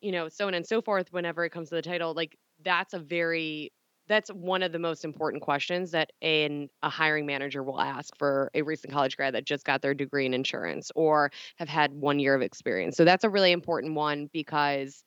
you 0.00 0.12
know, 0.12 0.28
so 0.28 0.46
on 0.46 0.54
and 0.54 0.66
so 0.66 0.82
forth 0.82 1.12
whenever 1.12 1.44
it 1.44 1.50
comes 1.50 1.70
to 1.70 1.74
the 1.76 1.82
title, 1.82 2.14
like 2.14 2.36
that's 2.62 2.94
a 2.94 2.98
very 2.98 3.72
that's 4.06 4.28
one 4.30 4.62
of 4.62 4.72
the 4.72 4.78
most 4.78 5.02
important 5.04 5.42
questions 5.42 5.92
that 5.92 6.10
an 6.22 6.68
a 6.82 6.90
hiring 6.90 7.24
manager 7.26 7.62
will 7.62 7.80
ask 7.80 8.14
for 8.18 8.50
a 8.54 8.62
recent 8.62 8.92
college 8.92 9.16
grad 9.16 9.34
that 9.34 9.46
just 9.46 9.64
got 9.64 9.80
their 9.82 9.94
degree 9.94 10.26
in 10.26 10.34
insurance 10.34 10.90
or 10.94 11.30
have 11.56 11.68
had 11.70 11.92
1 11.94 12.18
year 12.18 12.34
of 12.34 12.42
experience. 12.42 12.96
So 12.98 13.04
that's 13.06 13.24
a 13.24 13.30
really 13.30 13.52
important 13.52 13.94
one 13.94 14.28
because 14.32 15.04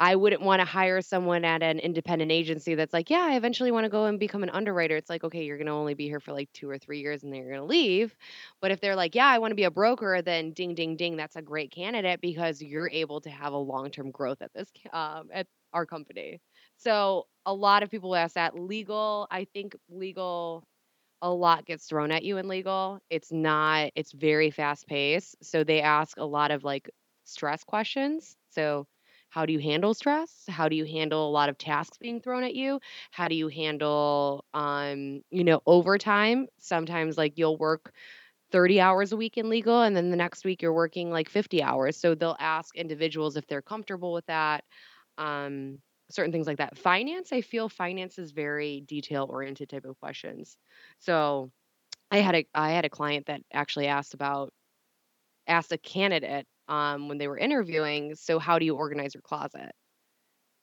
I 0.00 0.16
wouldn't 0.16 0.42
want 0.42 0.60
to 0.60 0.64
hire 0.64 1.00
someone 1.02 1.44
at 1.44 1.62
an 1.62 1.78
independent 1.80 2.30
agency 2.30 2.74
that's 2.74 2.92
like, 2.92 3.10
"Yeah, 3.10 3.20
I 3.22 3.36
eventually 3.36 3.70
want 3.72 3.84
to 3.84 3.90
go 3.90 4.04
and 4.06 4.18
become 4.18 4.42
an 4.44 4.50
underwriter." 4.50 4.96
It's 4.96 5.10
like, 5.10 5.24
"Okay, 5.24 5.44
you're 5.44 5.56
going 5.58 5.66
to 5.66 5.72
only 5.72 5.94
be 5.94 6.06
here 6.06 6.20
for 6.20 6.32
like 6.32 6.52
2 6.52 6.68
or 6.70 6.78
3 6.78 7.00
years 7.00 7.22
and 7.24 7.32
then 7.32 7.40
you're 7.40 7.50
going 7.50 7.60
to 7.60 7.66
leave." 7.66 8.16
But 8.60 8.70
if 8.70 8.80
they're 8.80 8.96
like, 8.96 9.14
"Yeah, 9.14 9.26
I 9.26 9.38
want 9.38 9.50
to 9.52 9.56
be 9.56 9.64
a 9.64 9.70
broker," 9.70 10.22
then 10.22 10.52
ding 10.52 10.74
ding 10.74 10.96
ding, 10.96 11.16
that's 11.16 11.36
a 11.36 11.42
great 11.42 11.70
candidate 11.72 12.20
because 12.20 12.62
you're 12.62 12.90
able 12.90 13.20
to 13.22 13.30
have 13.30 13.52
a 13.52 13.58
long-term 13.58 14.10
growth 14.12 14.40
at 14.42 14.52
this 14.54 14.70
um, 14.92 15.30
at 15.32 15.46
our 15.72 15.86
company. 15.86 16.40
So, 16.76 17.26
a 17.46 17.54
lot 17.54 17.82
of 17.82 17.90
people 17.90 18.14
ask 18.14 18.34
that 18.34 18.58
legal, 18.58 19.26
I 19.30 19.44
think 19.46 19.74
legal 19.88 20.64
a 21.22 21.30
lot 21.32 21.64
gets 21.66 21.86
thrown 21.86 22.12
at 22.12 22.24
you 22.24 22.38
in 22.38 22.48
legal. 22.48 23.00
It's 23.10 23.32
not 23.32 23.90
it's 23.94 24.12
very 24.12 24.50
fast 24.50 24.86
paced. 24.86 25.36
So 25.44 25.64
they 25.64 25.80
ask 25.80 26.16
a 26.18 26.24
lot 26.24 26.50
of 26.50 26.64
like 26.64 26.90
stress 27.24 27.64
questions. 27.64 28.36
So 28.50 28.86
how 29.30 29.46
do 29.46 29.52
you 29.52 29.58
handle 29.58 29.94
stress? 29.94 30.44
How 30.48 30.68
do 30.68 30.76
you 30.76 30.84
handle 30.84 31.28
a 31.28 31.30
lot 31.30 31.48
of 31.48 31.58
tasks 31.58 31.98
being 31.98 32.20
thrown 32.20 32.44
at 32.44 32.54
you? 32.54 32.80
How 33.10 33.28
do 33.28 33.34
you 33.34 33.48
handle, 33.48 34.44
um, 34.54 35.22
you 35.30 35.44
know, 35.44 35.60
overtime? 35.66 36.48
Sometimes, 36.58 37.18
like, 37.18 37.38
you'll 37.38 37.58
work 37.58 37.94
30 38.50 38.80
hours 38.80 39.12
a 39.12 39.16
week 39.16 39.36
in 39.36 39.48
legal, 39.50 39.82
and 39.82 39.94
then 39.96 40.10
the 40.10 40.16
next 40.16 40.44
week 40.44 40.62
you're 40.62 40.72
working 40.72 41.10
like 41.10 41.28
50 41.28 41.62
hours. 41.62 41.96
So 41.96 42.14
they'll 42.14 42.36
ask 42.40 42.74
individuals 42.76 43.36
if 43.36 43.46
they're 43.46 43.62
comfortable 43.62 44.12
with 44.12 44.26
that. 44.26 44.64
Um, 45.18 45.80
certain 46.10 46.32
things 46.32 46.46
like 46.46 46.58
that. 46.58 46.78
Finance, 46.78 47.32
I 47.32 47.42
feel 47.42 47.68
finance 47.68 48.18
is 48.18 48.32
very 48.32 48.80
detail 48.80 49.26
oriented 49.28 49.68
type 49.68 49.84
of 49.84 49.98
questions. 50.00 50.56
So 50.98 51.52
I 52.10 52.18
had 52.18 52.36
a 52.36 52.46
I 52.54 52.72
had 52.72 52.84
a 52.86 52.90
client 52.90 53.26
that 53.26 53.42
actually 53.52 53.88
asked 53.88 54.14
about 54.14 54.52
asked 55.46 55.72
a 55.72 55.78
candidate 55.78 56.46
um, 56.68 57.08
when 57.08 57.18
they 57.18 57.28
were 57.28 57.38
interviewing, 57.38 58.14
so 58.14 58.38
how 58.38 58.58
do 58.58 58.64
you 58.64 58.76
organize 58.76 59.14
your 59.14 59.22
closet? 59.22 59.72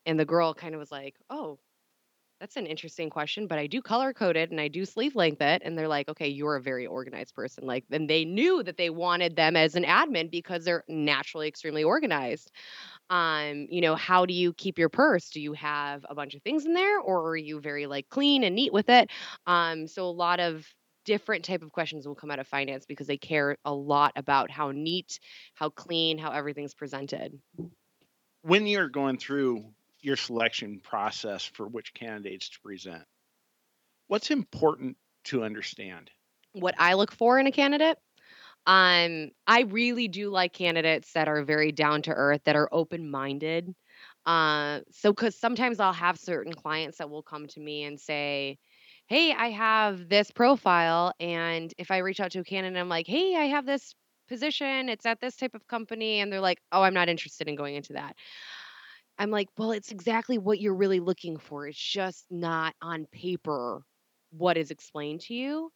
And 0.05 0.19
the 0.19 0.25
girl 0.25 0.53
kind 0.53 0.75
of 0.75 0.79
was 0.79 0.91
like, 0.91 1.15
oh, 1.29 1.59
that's 2.39 2.57
an 2.57 2.67
interesting 2.67 3.09
question, 3.09 3.47
but 3.47 3.59
I 3.59 3.67
do 3.67 3.81
color 3.81 4.13
code 4.13 4.35
it 4.35 4.51
and 4.51 4.59
I 4.59 4.67
do 4.67 4.85
sleeve 4.85 5.15
length 5.15 5.41
it. 5.41 5.61
And 5.63 5.77
they're 5.77 5.87
like, 5.87 6.09
okay, 6.09 6.27
you're 6.27 6.57
a 6.57 6.61
very 6.61 6.85
organized 6.85 7.33
person. 7.33 7.65
Like, 7.65 7.85
then 7.89 8.07
they 8.07 8.25
knew 8.25 8.61
that 8.63 8.77
they 8.77 8.89
wanted 8.89 9.35
them 9.37 9.55
as 9.55 9.75
an 9.75 9.85
admin 9.85 10.29
because 10.29 10.65
they're 10.65 10.83
naturally 10.89 11.47
extremely 11.47 11.83
organized. 11.83 12.51
Um, 13.09 13.67
you 13.69 13.81
know, 13.81 13.95
how 13.95 14.25
do 14.25 14.33
you 14.33 14.53
keep 14.53 14.77
your 14.77 14.89
purse? 14.89 15.29
Do 15.29 15.41
you 15.41 15.53
have 15.53 16.05
a 16.09 16.15
bunch 16.15 16.35
of 16.35 16.43
things 16.43 16.65
in 16.65 16.73
there 16.73 16.99
or 16.99 17.29
are 17.29 17.37
you 17.37 17.61
very 17.61 17.87
like 17.87 18.09
clean 18.09 18.43
and 18.43 18.55
neat 18.55 18.73
with 18.73 18.89
it? 18.89 19.11
Um, 19.47 19.87
so 19.87 20.05
a 20.05 20.11
lot 20.11 20.39
of 20.39 20.65
different 21.05 21.45
type 21.45 21.61
of 21.61 21.71
questions 21.71 22.07
will 22.07 22.15
come 22.15 22.31
out 22.31 22.39
of 22.39 22.47
finance 22.47 22.85
because 22.85 23.07
they 23.07 23.17
care 23.17 23.57
a 23.63 23.73
lot 23.73 24.13
about 24.15 24.51
how 24.51 24.71
neat, 24.71 25.19
how 25.53 25.69
clean, 25.69 26.17
how 26.17 26.31
everything's 26.31 26.73
presented. 26.73 27.39
When 28.41 28.67
you're 28.67 28.89
going 28.89 29.17
through 29.17 29.65
your 30.01 30.17
selection 30.17 30.81
process 30.83 31.45
for 31.45 31.67
which 31.67 31.93
candidates 31.93 32.49
to 32.49 32.59
present, 32.61 33.03
what's 34.07 34.31
important 34.31 34.97
to 35.25 35.43
understand? 35.43 36.11
What 36.53 36.75
I 36.77 36.93
look 36.93 37.11
for 37.11 37.39
in 37.39 37.47
a 37.47 37.51
candidate, 37.51 37.97
um, 38.67 39.31
I 39.45 39.61
really 39.61 40.07
do 40.07 40.29
like 40.29 40.53
candidates 40.53 41.11
that 41.13 41.27
are 41.27 41.43
very 41.43 41.71
down 41.71 42.01
to 42.03 42.11
earth, 42.11 42.41
that 42.45 42.55
are 42.55 42.69
open 42.71 43.09
minded. 43.09 43.73
Uh, 44.25 44.79
so, 44.91 45.11
because 45.11 45.37
sometimes 45.37 45.79
I'll 45.79 45.93
have 45.93 46.17
certain 46.17 46.53
clients 46.53 46.97
that 46.97 47.09
will 47.09 47.21
come 47.21 47.47
to 47.47 47.59
me 47.59 47.83
and 47.83 47.99
say, 47.99 48.57
Hey, 49.07 49.33
I 49.33 49.49
have 49.51 50.09
this 50.09 50.31
profile. 50.31 51.13
And 51.19 51.73
if 51.77 51.91
I 51.91 51.97
reach 51.99 52.19
out 52.19 52.31
to 52.31 52.39
a 52.39 52.43
candidate, 52.43 52.79
I'm 52.79 52.89
like, 52.89 53.07
Hey, 53.07 53.35
I 53.35 53.45
have 53.45 53.65
this 53.65 53.93
position, 54.27 54.89
it's 54.89 55.05
at 55.05 55.19
this 55.21 55.35
type 55.35 55.53
of 55.53 55.67
company. 55.67 56.19
And 56.19 56.31
they're 56.31 56.39
like, 56.41 56.59
Oh, 56.71 56.81
I'm 56.81 56.93
not 56.93 57.09
interested 57.09 57.47
in 57.47 57.55
going 57.55 57.75
into 57.75 57.93
that. 57.93 58.15
I'm 59.17 59.31
like, 59.31 59.47
Well, 59.57 59.71
it's 59.71 59.91
exactly 59.91 60.37
what 60.37 60.59
you're 60.59 60.75
really 60.75 60.99
looking 60.99 61.37
for. 61.37 61.67
It's 61.67 61.77
just 61.79 62.25
not 62.29 62.75
on 62.81 63.05
paper 63.11 63.81
what 64.31 64.57
is 64.57 64.71
explained 64.71 65.21
to 65.21 65.33
you 65.33 65.71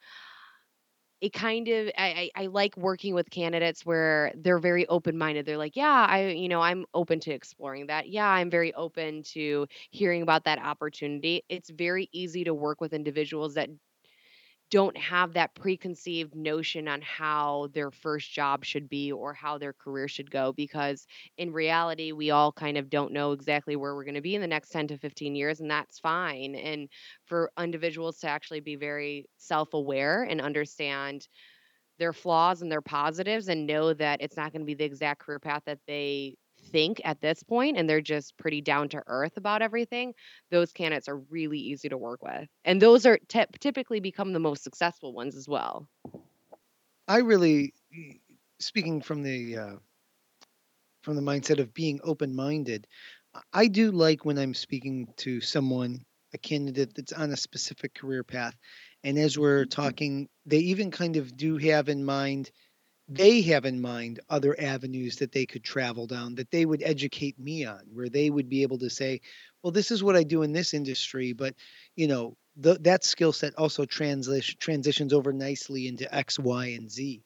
it 1.21 1.33
kind 1.33 1.67
of 1.67 1.87
I, 1.97 2.29
I 2.35 2.43
I 2.43 2.45
like 2.47 2.77
working 2.77 3.13
with 3.13 3.29
candidates 3.29 3.85
where 3.85 4.31
they're 4.35 4.59
very 4.59 4.87
open 4.87 5.17
minded. 5.17 5.45
They're 5.45 5.57
like, 5.57 5.75
yeah, 5.75 6.05
I 6.09 6.27
you 6.29 6.47
know 6.49 6.61
I'm 6.61 6.85
open 6.93 7.19
to 7.21 7.31
exploring 7.31 7.87
that. 7.87 8.09
Yeah, 8.09 8.27
I'm 8.27 8.49
very 8.49 8.73
open 8.73 9.23
to 9.33 9.67
hearing 9.91 10.21
about 10.21 10.45
that 10.45 10.59
opportunity. 10.59 11.43
It's 11.49 11.69
very 11.69 12.09
easy 12.13 12.43
to 12.45 12.53
work 12.53 12.81
with 12.81 12.93
individuals 12.93 13.55
that 13.55 13.69
don't 14.69 14.95
have 14.97 15.33
that 15.33 15.55
preconceived 15.55 16.35
notion 16.35 16.87
on 16.87 17.01
how 17.01 17.67
their 17.73 17.89
first 17.91 18.31
job 18.31 18.63
should 18.63 18.87
be 18.87 19.11
or 19.11 19.33
how 19.33 19.57
their 19.57 19.73
career 19.73 20.07
should 20.07 20.29
go 20.29 20.53
because 20.53 21.07
in 21.37 21.51
reality 21.51 22.11
we 22.11 22.29
all 22.29 22.51
kind 22.51 22.77
of 22.77 22.89
don't 22.89 23.11
know 23.11 23.31
exactly 23.31 23.75
where 23.75 23.95
we're 23.95 24.03
going 24.03 24.13
to 24.15 24.21
be 24.21 24.35
in 24.35 24.41
the 24.41 24.47
next 24.47 24.69
10 24.69 24.87
to 24.87 24.97
15 24.97 25.35
years 25.35 25.59
and 25.59 25.71
that's 25.71 25.99
fine. 25.99 26.55
And 26.55 26.89
for 27.25 27.51
individuals 27.59 28.19
to 28.19 28.27
actually 28.29 28.59
be 28.59 28.75
very 28.75 29.25
self-aware 29.37 30.23
and 30.23 30.39
understand 30.41 31.27
their 31.97 32.13
flaws 32.13 32.61
and 32.61 32.71
their 32.71 32.81
positives 32.81 33.49
and 33.49 33.67
know 33.67 33.93
that 33.93 34.21
it's 34.21 34.37
not 34.37 34.51
going 34.51 34.61
to 34.61 34.65
be 34.65 34.73
the 34.73 34.85
exact 34.85 35.21
career 35.21 35.39
path 35.39 35.63
that 35.65 35.79
they 35.87 36.37
think 36.71 37.01
at 37.03 37.21
this 37.21 37.43
point 37.43 37.77
and 37.77 37.89
they're 37.89 38.01
just 38.01 38.37
pretty 38.37 38.61
down 38.61 38.89
to 38.89 39.03
earth 39.07 39.37
about 39.37 39.61
everything, 39.61 40.13
those 40.51 40.71
candidates 40.71 41.07
are 41.07 41.17
really 41.17 41.59
easy 41.59 41.89
to 41.89 41.97
work 41.97 42.23
with. 42.23 42.47
And 42.65 42.81
those 42.81 43.05
are 43.05 43.19
t- 43.27 43.45
typically 43.59 43.99
become 43.99 44.33
the 44.33 44.39
most 44.39 44.63
successful 44.63 45.13
ones 45.13 45.35
as 45.35 45.47
well. 45.47 45.87
I 47.07 47.17
really, 47.17 47.73
speaking 48.59 49.01
from 49.01 49.23
the 49.23 49.57
uh, 49.57 49.75
from 51.01 51.15
the 51.15 51.21
mindset 51.21 51.59
of 51.59 51.73
being 51.73 51.99
open 52.03 52.35
minded, 52.35 52.85
I 53.53 53.67
do 53.67 53.91
like 53.91 54.25
when 54.25 54.37
I'm 54.37 54.53
speaking 54.53 55.07
to 55.17 55.41
someone, 55.41 56.05
a 56.33 56.37
candidate 56.37 56.93
that's 56.95 57.13
on 57.13 57.31
a 57.31 57.37
specific 57.37 57.95
career 57.95 58.23
path, 58.23 58.55
and 59.03 59.17
as 59.17 59.37
we're 59.39 59.65
talking, 59.65 60.29
they 60.45 60.59
even 60.59 60.91
kind 60.91 61.15
of 61.15 61.35
do 61.35 61.57
have 61.57 61.89
in 61.89 62.05
mind 62.05 62.51
they 63.09 63.41
have 63.41 63.65
in 63.65 63.81
mind 63.81 64.19
other 64.29 64.55
avenues 64.59 65.15
that 65.17 65.31
they 65.31 65.45
could 65.45 65.63
travel 65.63 66.05
down 66.05 66.35
that 66.35 66.51
they 66.51 66.65
would 66.65 66.83
educate 66.83 67.37
me 67.39 67.65
on 67.65 67.81
where 67.91 68.09
they 68.09 68.29
would 68.29 68.47
be 68.47 68.61
able 68.61 68.77
to 68.77 68.89
say 68.89 69.19
well 69.63 69.71
this 69.71 69.91
is 69.91 70.03
what 70.03 70.15
i 70.15 70.23
do 70.23 70.43
in 70.43 70.53
this 70.53 70.73
industry 70.73 71.33
but 71.33 71.55
you 71.95 72.07
know 72.07 72.37
the, 72.55 72.75
that 72.81 73.03
skill 73.03 73.33
set 73.33 73.55
also 73.55 73.85
transition 73.85 74.55
transitions 74.59 75.13
over 75.13 75.33
nicely 75.33 75.87
into 75.87 76.13
x 76.13 76.37
y 76.37 76.67
and 76.67 76.91
z. 76.91 77.21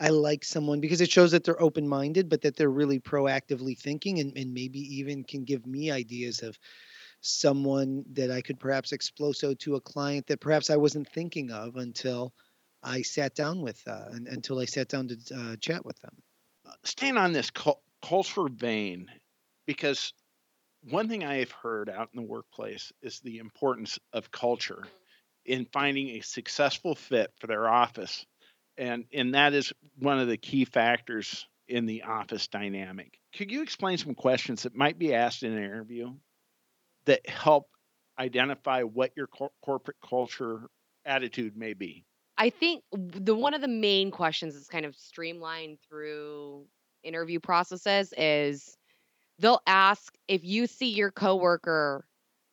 I 0.00 0.10
like 0.10 0.44
someone 0.44 0.80
because 0.80 1.00
it 1.00 1.10
shows 1.10 1.32
that 1.32 1.42
they're 1.44 1.60
open-minded 1.60 2.28
but 2.28 2.42
that 2.42 2.56
they're 2.56 2.70
really 2.70 3.00
proactively 3.00 3.76
thinking 3.76 4.20
and, 4.20 4.36
and 4.36 4.54
maybe 4.54 4.78
even 4.96 5.24
can 5.24 5.44
give 5.44 5.66
me 5.66 5.90
ideas 5.90 6.42
of 6.42 6.56
someone 7.20 8.04
that 8.12 8.30
i 8.30 8.40
could 8.40 8.60
perhaps 8.60 8.92
exploso 8.92 9.58
to 9.58 9.74
a 9.74 9.80
client 9.80 10.26
that 10.28 10.40
perhaps 10.40 10.70
i 10.70 10.76
wasn't 10.76 11.08
thinking 11.08 11.50
of 11.50 11.76
until 11.76 12.32
I 12.82 13.02
sat 13.02 13.34
down 13.34 13.60
with 13.60 13.80
uh, 13.86 14.10
until 14.10 14.58
I 14.58 14.64
sat 14.64 14.88
down 14.88 15.08
to 15.08 15.16
uh, 15.34 15.56
chat 15.56 15.84
with 15.84 15.98
them. 16.00 16.16
Uh, 16.66 16.72
staying 16.84 17.16
on 17.16 17.32
this 17.32 17.50
culture 17.50 18.48
vein, 18.48 19.08
because 19.66 20.12
one 20.82 21.08
thing 21.08 21.24
I 21.24 21.36
have 21.36 21.50
heard 21.50 21.90
out 21.90 22.10
in 22.14 22.20
the 22.20 22.28
workplace 22.28 22.92
is 23.02 23.20
the 23.20 23.38
importance 23.38 23.98
of 24.12 24.30
culture 24.30 24.84
in 25.44 25.66
finding 25.72 26.10
a 26.10 26.20
successful 26.20 26.94
fit 26.94 27.32
for 27.40 27.46
their 27.46 27.68
office, 27.68 28.24
and 28.76 29.04
and 29.12 29.34
that 29.34 29.54
is 29.54 29.72
one 29.98 30.20
of 30.20 30.28
the 30.28 30.36
key 30.36 30.64
factors 30.64 31.46
in 31.68 31.86
the 31.86 32.02
office 32.02 32.48
dynamic. 32.48 33.18
Could 33.36 33.50
you 33.50 33.62
explain 33.62 33.98
some 33.98 34.14
questions 34.14 34.62
that 34.62 34.74
might 34.74 34.98
be 34.98 35.14
asked 35.14 35.42
in 35.42 35.52
an 35.52 35.62
interview 35.62 36.12
that 37.04 37.28
help 37.28 37.68
identify 38.18 38.82
what 38.82 39.12
your 39.16 39.26
cor- 39.26 39.52
corporate 39.62 39.98
culture 40.06 40.68
attitude 41.04 41.56
may 41.56 41.74
be? 41.74 42.04
I 42.38 42.50
think 42.50 42.84
the 42.92 43.34
one 43.34 43.52
of 43.52 43.60
the 43.60 43.68
main 43.68 44.12
questions 44.12 44.54
that's 44.54 44.68
kind 44.68 44.86
of 44.86 44.94
streamlined 44.94 45.78
through 45.88 46.66
interview 47.02 47.40
processes 47.40 48.14
is 48.16 48.76
they'll 49.38 49.62
ask 49.66 50.14
if 50.28 50.44
you 50.44 50.68
see 50.68 50.90
your 50.90 51.10
coworker 51.10 52.06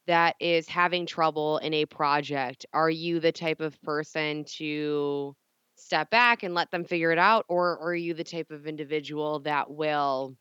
that 0.07 0.35
is 0.39 0.67
having 0.67 1.05
trouble 1.05 1.59
in 1.59 1.73
a 1.73 1.85
project, 1.85 2.65
are 2.73 2.89
you 2.89 3.19
the 3.19 3.31
type 3.31 3.61
of 3.61 3.79
person 3.81 4.45
to 4.45 5.35
step 5.75 6.09
back 6.09 6.43
and 6.43 6.53
let 6.53 6.71
them 6.71 6.83
figure 6.83 7.11
it 7.11 7.17
out 7.17 7.45
or, 7.47 7.77
or 7.77 7.89
are 7.89 7.95
you 7.95 8.13
the 8.13 8.23
type 8.23 8.49
of 8.51 8.65
individual 8.65 9.39
that 9.41 9.69
will 9.69 10.35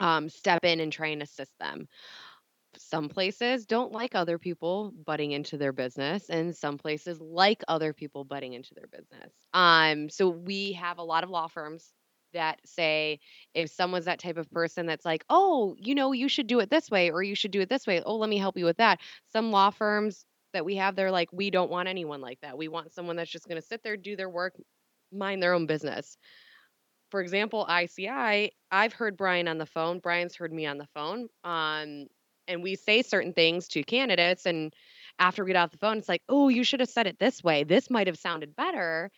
um, 0.00 0.28
step 0.28 0.64
in 0.64 0.80
and 0.80 0.92
try 0.92 1.08
and 1.08 1.22
assist 1.22 1.52
them? 1.58 1.88
Some 2.94 3.08
places 3.08 3.66
don't 3.66 3.90
like 3.90 4.14
other 4.14 4.38
people 4.38 4.92
butting 5.04 5.32
into 5.32 5.56
their 5.58 5.72
business 5.72 6.30
and 6.30 6.56
some 6.56 6.78
places 6.78 7.20
like 7.20 7.62
other 7.66 7.92
people 7.92 8.24
butting 8.24 8.52
into 8.52 8.72
their 8.74 8.86
business. 8.86 9.32
Um 9.52 10.08
so 10.08 10.28
we 10.28 10.74
have 10.74 10.98
a 10.98 11.02
lot 11.02 11.24
of 11.24 11.30
law 11.30 11.48
firms 11.48 11.92
that 12.34 12.60
say 12.64 13.18
if 13.52 13.68
someone's 13.70 14.04
that 14.04 14.20
type 14.20 14.36
of 14.36 14.48
person 14.52 14.86
that's 14.86 15.04
like 15.04 15.24
oh 15.28 15.74
you 15.78 15.94
know 15.94 16.12
you 16.12 16.28
should 16.28 16.46
do 16.46 16.60
it 16.60 16.70
this 16.70 16.88
way 16.88 17.10
or 17.10 17.22
you 17.22 17.34
should 17.34 17.50
do 17.50 17.60
it 17.60 17.68
this 17.68 17.86
way 17.86 18.00
oh 18.06 18.16
let 18.16 18.30
me 18.30 18.38
help 18.38 18.56
you 18.56 18.64
with 18.64 18.76
that 18.76 19.00
some 19.32 19.50
law 19.50 19.70
firms 19.70 20.24
that 20.52 20.64
we 20.64 20.76
have 20.76 20.94
they're 20.94 21.10
like 21.10 21.28
we 21.32 21.50
don't 21.50 21.70
want 21.70 21.88
anyone 21.88 22.20
like 22.20 22.40
that. 22.42 22.56
We 22.56 22.68
want 22.68 22.92
someone 22.94 23.16
that's 23.16 23.30
just 23.30 23.48
going 23.48 23.60
to 23.60 23.66
sit 23.66 23.82
there 23.82 23.96
do 23.96 24.14
their 24.14 24.30
work 24.30 24.54
mind 25.12 25.42
their 25.42 25.52
own 25.52 25.66
business. 25.66 26.16
For 27.10 27.20
example 27.20 27.66
ici 27.68 28.08
i've 28.70 28.92
heard 28.92 29.16
brian 29.16 29.48
on 29.48 29.58
the 29.58 29.66
phone 29.66 29.98
brian's 30.00 30.36
heard 30.36 30.52
me 30.52 30.66
on 30.66 30.78
the 30.78 30.88
phone 30.94 31.28
um 31.44 32.06
and 32.48 32.62
we 32.62 32.76
say 32.76 33.02
certain 33.02 33.32
things 33.32 33.68
to 33.68 33.82
candidates 33.82 34.46
and 34.46 34.74
after 35.18 35.44
we 35.44 35.50
get 35.52 35.56
off 35.56 35.70
the 35.70 35.78
phone 35.78 35.98
it's 35.98 36.08
like 36.08 36.22
oh 36.28 36.48
you 36.48 36.64
should 36.64 36.80
have 36.80 36.88
said 36.88 37.06
it 37.06 37.18
this 37.18 37.42
way. 37.44 37.64
This 37.64 37.90
might 37.90 38.06
have 38.06 38.18
sounded 38.18 38.56
better. 38.56 39.10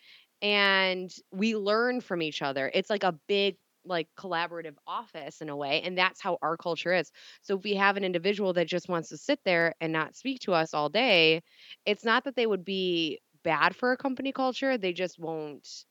And 0.42 1.10
we 1.32 1.56
learn 1.56 2.00
from 2.00 2.22
each 2.22 2.42
other. 2.42 2.70
It's 2.74 2.90
like 2.90 3.04
a 3.04 3.18
big 3.26 3.56
like 3.84 4.08
collaborative 4.18 4.74
office 4.86 5.40
in 5.40 5.48
a 5.48 5.56
way 5.56 5.80
and 5.82 5.96
that's 5.96 6.20
how 6.20 6.38
our 6.42 6.56
culture 6.56 6.92
is. 6.92 7.10
So 7.42 7.56
if 7.56 7.64
we 7.64 7.74
have 7.76 7.96
an 7.96 8.04
individual 8.04 8.52
that 8.54 8.66
just 8.66 8.88
wants 8.88 9.10
to 9.10 9.16
sit 9.16 9.40
there 9.44 9.74
and 9.80 9.92
not 9.92 10.16
speak 10.16 10.40
to 10.40 10.52
us 10.54 10.74
all 10.74 10.88
day 10.88 11.42
it's 11.86 12.04
not 12.04 12.24
that 12.24 12.34
they 12.36 12.46
would 12.46 12.64
be 12.64 13.20
bad 13.44 13.76
for 13.76 13.92
a 13.92 13.96
company 13.96 14.32
culture 14.32 14.76
they 14.76 14.92
just 14.92 15.18
won't 15.20 15.84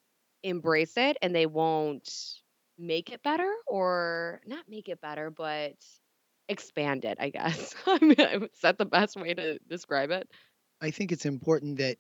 embrace 0.44 0.98
it 0.98 1.18
and 1.22 1.34
they 1.34 1.46
won't 1.46 2.10
make 2.78 3.12
it 3.12 3.24
better 3.24 3.52
or 3.68 4.42
not 4.46 4.66
make 4.68 4.90
it 4.90 5.00
better 5.02 5.30
but 5.32 5.74
expanded, 6.50 7.18
I 7.20 7.30
guess. 7.30 7.76
I 7.86 8.00
mean, 8.00 8.20
is 8.20 8.62
that 8.62 8.78
the 8.78 8.86
best 8.86 9.16
way 9.16 9.34
to 9.34 9.60
describe 9.68 10.12
it? 10.12 10.30
I 10.82 10.92
think 10.92 11.12
it's 11.12 11.26
important 11.26 11.78
that 11.78 11.98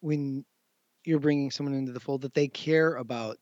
when 0.00 0.44
you're 1.04 1.20
bringing 1.20 1.50
someone 1.50 1.74
into 1.74 1.92
the 1.92 2.00
fold 2.00 2.22
that 2.22 2.34
they 2.34 2.48
care 2.48 2.96
about 2.96 3.38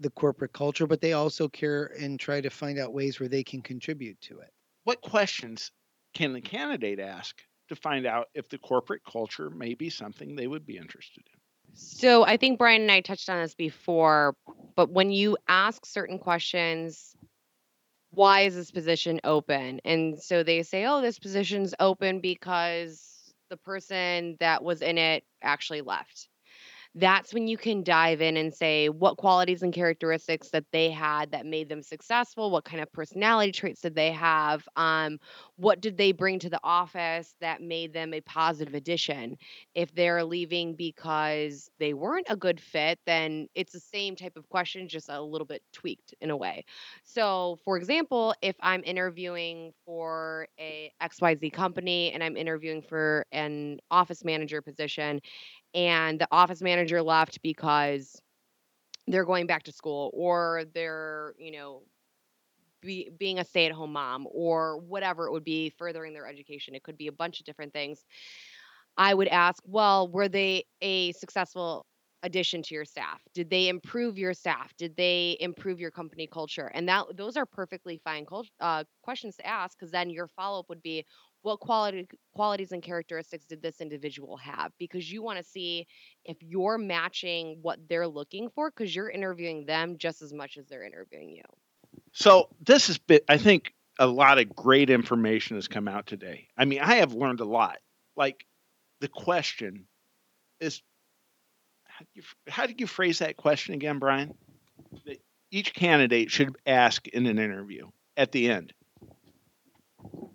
the 0.00 0.10
corporate 0.10 0.52
culture, 0.52 0.86
but 0.86 1.00
they 1.00 1.12
also 1.12 1.48
care 1.48 1.92
and 1.98 2.18
try 2.18 2.40
to 2.40 2.50
find 2.50 2.78
out 2.78 2.92
ways 2.92 3.20
where 3.20 3.28
they 3.28 3.44
can 3.44 3.62
contribute 3.62 4.20
to 4.20 4.38
it. 4.40 4.50
What 4.84 5.00
questions 5.00 5.70
can 6.14 6.32
the 6.32 6.40
candidate 6.40 6.98
ask 6.98 7.40
to 7.68 7.76
find 7.76 8.04
out 8.04 8.26
if 8.34 8.48
the 8.48 8.58
corporate 8.58 9.02
culture 9.10 9.48
may 9.48 9.74
be 9.74 9.88
something 9.88 10.34
they 10.34 10.48
would 10.48 10.66
be 10.66 10.76
interested 10.76 11.24
in? 11.32 11.40
So 11.74 12.24
I 12.24 12.36
think 12.36 12.58
Brian 12.58 12.82
and 12.82 12.90
I 12.90 13.00
touched 13.00 13.30
on 13.30 13.40
this 13.40 13.54
before, 13.54 14.36
but 14.76 14.90
when 14.90 15.10
you 15.10 15.38
ask 15.48 15.86
certain 15.86 16.18
questions, 16.18 17.14
why 18.12 18.42
is 18.42 18.54
this 18.54 18.70
position 18.70 19.20
open? 19.24 19.80
And 19.84 20.20
so 20.22 20.42
they 20.42 20.62
say, 20.62 20.86
oh, 20.86 21.00
this 21.00 21.18
position's 21.18 21.74
open 21.80 22.20
because 22.20 23.34
the 23.50 23.56
person 23.56 24.36
that 24.40 24.62
was 24.62 24.82
in 24.82 24.98
it 24.98 25.24
actually 25.42 25.82
left 25.82 26.28
that's 26.94 27.32
when 27.32 27.48
you 27.48 27.56
can 27.56 27.82
dive 27.82 28.20
in 28.20 28.36
and 28.36 28.54
say 28.54 28.88
what 28.88 29.16
qualities 29.16 29.62
and 29.62 29.72
characteristics 29.72 30.50
that 30.50 30.64
they 30.72 30.90
had 30.90 31.30
that 31.30 31.46
made 31.46 31.68
them 31.68 31.82
successful 31.82 32.50
what 32.50 32.64
kind 32.64 32.82
of 32.82 32.92
personality 32.92 33.50
traits 33.52 33.80
did 33.80 33.94
they 33.94 34.12
have 34.12 34.68
um, 34.76 35.18
what 35.62 35.80
did 35.80 35.96
they 35.96 36.12
bring 36.12 36.38
to 36.40 36.50
the 36.50 36.60
office 36.64 37.34
that 37.40 37.62
made 37.62 37.92
them 37.92 38.12
a 38.12 38.20
positive 38.22 38.74
addition? 38.74 39.36
If 39.74 39.94
they're 39.94 40.24
leaving 40.24 40.74
because 40.74 41.70
they 41.78 41.94
weren't 41.94 42.26
a 42.28 42.36
good 42.36 42.60
fit 42.60 42.98
then 43.06 43.48
it's 43.54 43.72
the 43.72 43.80
same 43.80 44.16
type 44.16 44.36
of 44.36 44.48
question 44.48 44.88
just 44.88 45.08
a 45.08 45.20
little 45.22 45.46
bit 45.46 45.62
tweaked 45.72 46.14
in 46.20 46.30
a 46.30 46.36
way. 46.36 46.64
So 47.04 47.58
for 47.64 47.76
example 47.76 48.34
if 48.42 48.56
i'm 48.60 48.82
interviewing 48.84 49.72
for 49.84 50.46
a 50.58 50.92
xyz 51.02 51.52
company 51.52 52.12
and 52.12 52.22
i'm 52.22 52.36
interviewing 52.36 52.82
for 52.82 53.24
an 53.32 53.78
office 53.90 54.24
manager 54.24 54.60
position 54.62 55.20
and 55.74 56.18
the 56.20 56.28
office 56.32 56.62
manager 56.62 57.02
left 57.02 57.40
because 57.42 58.20
they're 59.06 59.24
going 59.24 59.46
back 59.46 59.64
to 59.64 59.72
school 59.72 60.10
or 60.14 60.64
they're, 60.74 61.34
you 61.38 61.52
know, 61.52 61.82
be, 62.82 63.10
being 63.18 63.38
a 63.38 63.44
stay 63.44 63.66
at 63.66 63.72
home 63.72 63.92
mom 63.92 64.26
or 64.30 64.78
whatever 64.78 65.26
it 65.26 65.32
would 65.32 65.44
be, 65.44 65.70
furthering 65.70 66.12
their 66.12 66.26
education. 66.26 66.74
It 66.74 66.82
could 66.82 66.98
be 66.98 67.06
a 67.06 67.12
bunch 67.12 67.40
of 67.40 67.46
different 67.46 67.72
things. 67.72 68.04
I 68.96 69.14
would 69.14 69.28
ask, 69.28 69.62
well, 69.66 70.08
were 70.08 70.28
they 70.28 70.64
a 70.82 71.12
successful 71.12 71.86
addition 72.22 72.62
to 72.62 72.74
your 72.74 72.84
staff? 72.84 73.20
Did 73.34 73.48
they 73.48 73.68
improve 73.68 74.18
your 74.18 74.34
staff? 74.34 74.72
Did 74.76 74.96
they 74.96 75.36
improve 75.40 75.80
your 75.80 75.90
company 75.90 76.26
culture? 76.26 76.70
And 76.74 76.88
that 76.88 77.06
those 77.16 77.36
are 77.36 77.46
perfectly 77.46 78.00
fine 78.04 78.26
uh, 78.60 78.84
questions 79.02 79.36
to 79.36 79.46
ask 79.46 79.78
because 79.78 79.90
then 79.90 80.10
your 80.10 80.28
follow 80.28 80.60
up 80.60 80.68
would 80.68 80.82
be, 80.82 81.04
what 81.42 81.60
quality 81.60 82.06
qualities 82.34 82.72
and 82.72 82.82
characteristics 82.82 83.44
did 83.44 83.60
this 83.62 83.80
individual 83.80 84.36
have 84.36 84.72
because 84.78 85.12
you 85.12 85.22
want 85.22 85.38
to 85.38 85.44
see 85.44 85.86
if 86.24 86.36
you're 86.40 86.78
matching 86.78 87.58
what 87.62 87.78
they're 87.88 88.08
looking 88.08 88.48
for 88.48 88.70
because 88.70 88.94
you're 88.94 89.10
interviewing 89.10 89.66
them 89.66 89.98
just 89.98 90.22
as 90.22 90.32
much 90.32 90.56
as 90.56 90.66
they're 90.68 90.84
interviewing 90.84 91.30
you 91.30 91.42
so 92.12 92.48
this 92.60 92.86
has 92.86 92.98
been 92.98 93.20
i 93.28 93.36
think 93.36 93.72
a 93.98 94.06
lot 94.06 94.38
of 94.38 94.54
great 94.54 94.90
information 94.90 95.56
has 95.56 95.68
come 95.68 95.86
out 95.86 96.06
today. 96.06 96.48
I 96.56 96.64
mean 96.64 96.80
i 96.80 96.96
have 96.96 97.12
learned 97.14 97.40
a 97.40 97.44
lot. 97.44 97.78
Like 98.16 98.46
the 99.00 99.08
question 99.08 99.86
is 100.60 100.82
how 101.86 102.04
do 102.04 102.10
you, 102.14 102.22
how 102.48 102.66
you 102.76 102.86
phrase 102.86 103.18
that 103.18 103.36
question 103.36 103.74
again 103.74 103.98
brian? 103.98 104.34
That 105.06 105.18
each 105.50 105.74
candidate 105.74 106.30
should 106.30 106.56
ask 106.66 107.06
in 107.08 107.26
an 107.26 107.38
interview 107.38 107.88
at 108.16 108.32
the 108.32 108.50
end. 108.50 108.72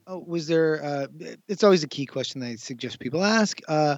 Oh, 0.05 0.23
was 0.25 0.47
there? 0.47 0.83
Uh, 0.83 1.07
it's 1.49 1.63
always 1.63 1.83
a 1.83 1.87
key 1.87 2.05
question 2.05 2.39
that 2.39 2.47
I 2.47 2.55
suggest 2.55 2.99
people 2.99 3.23
ask. 3.23 3.59
Uh, 3.67 3.97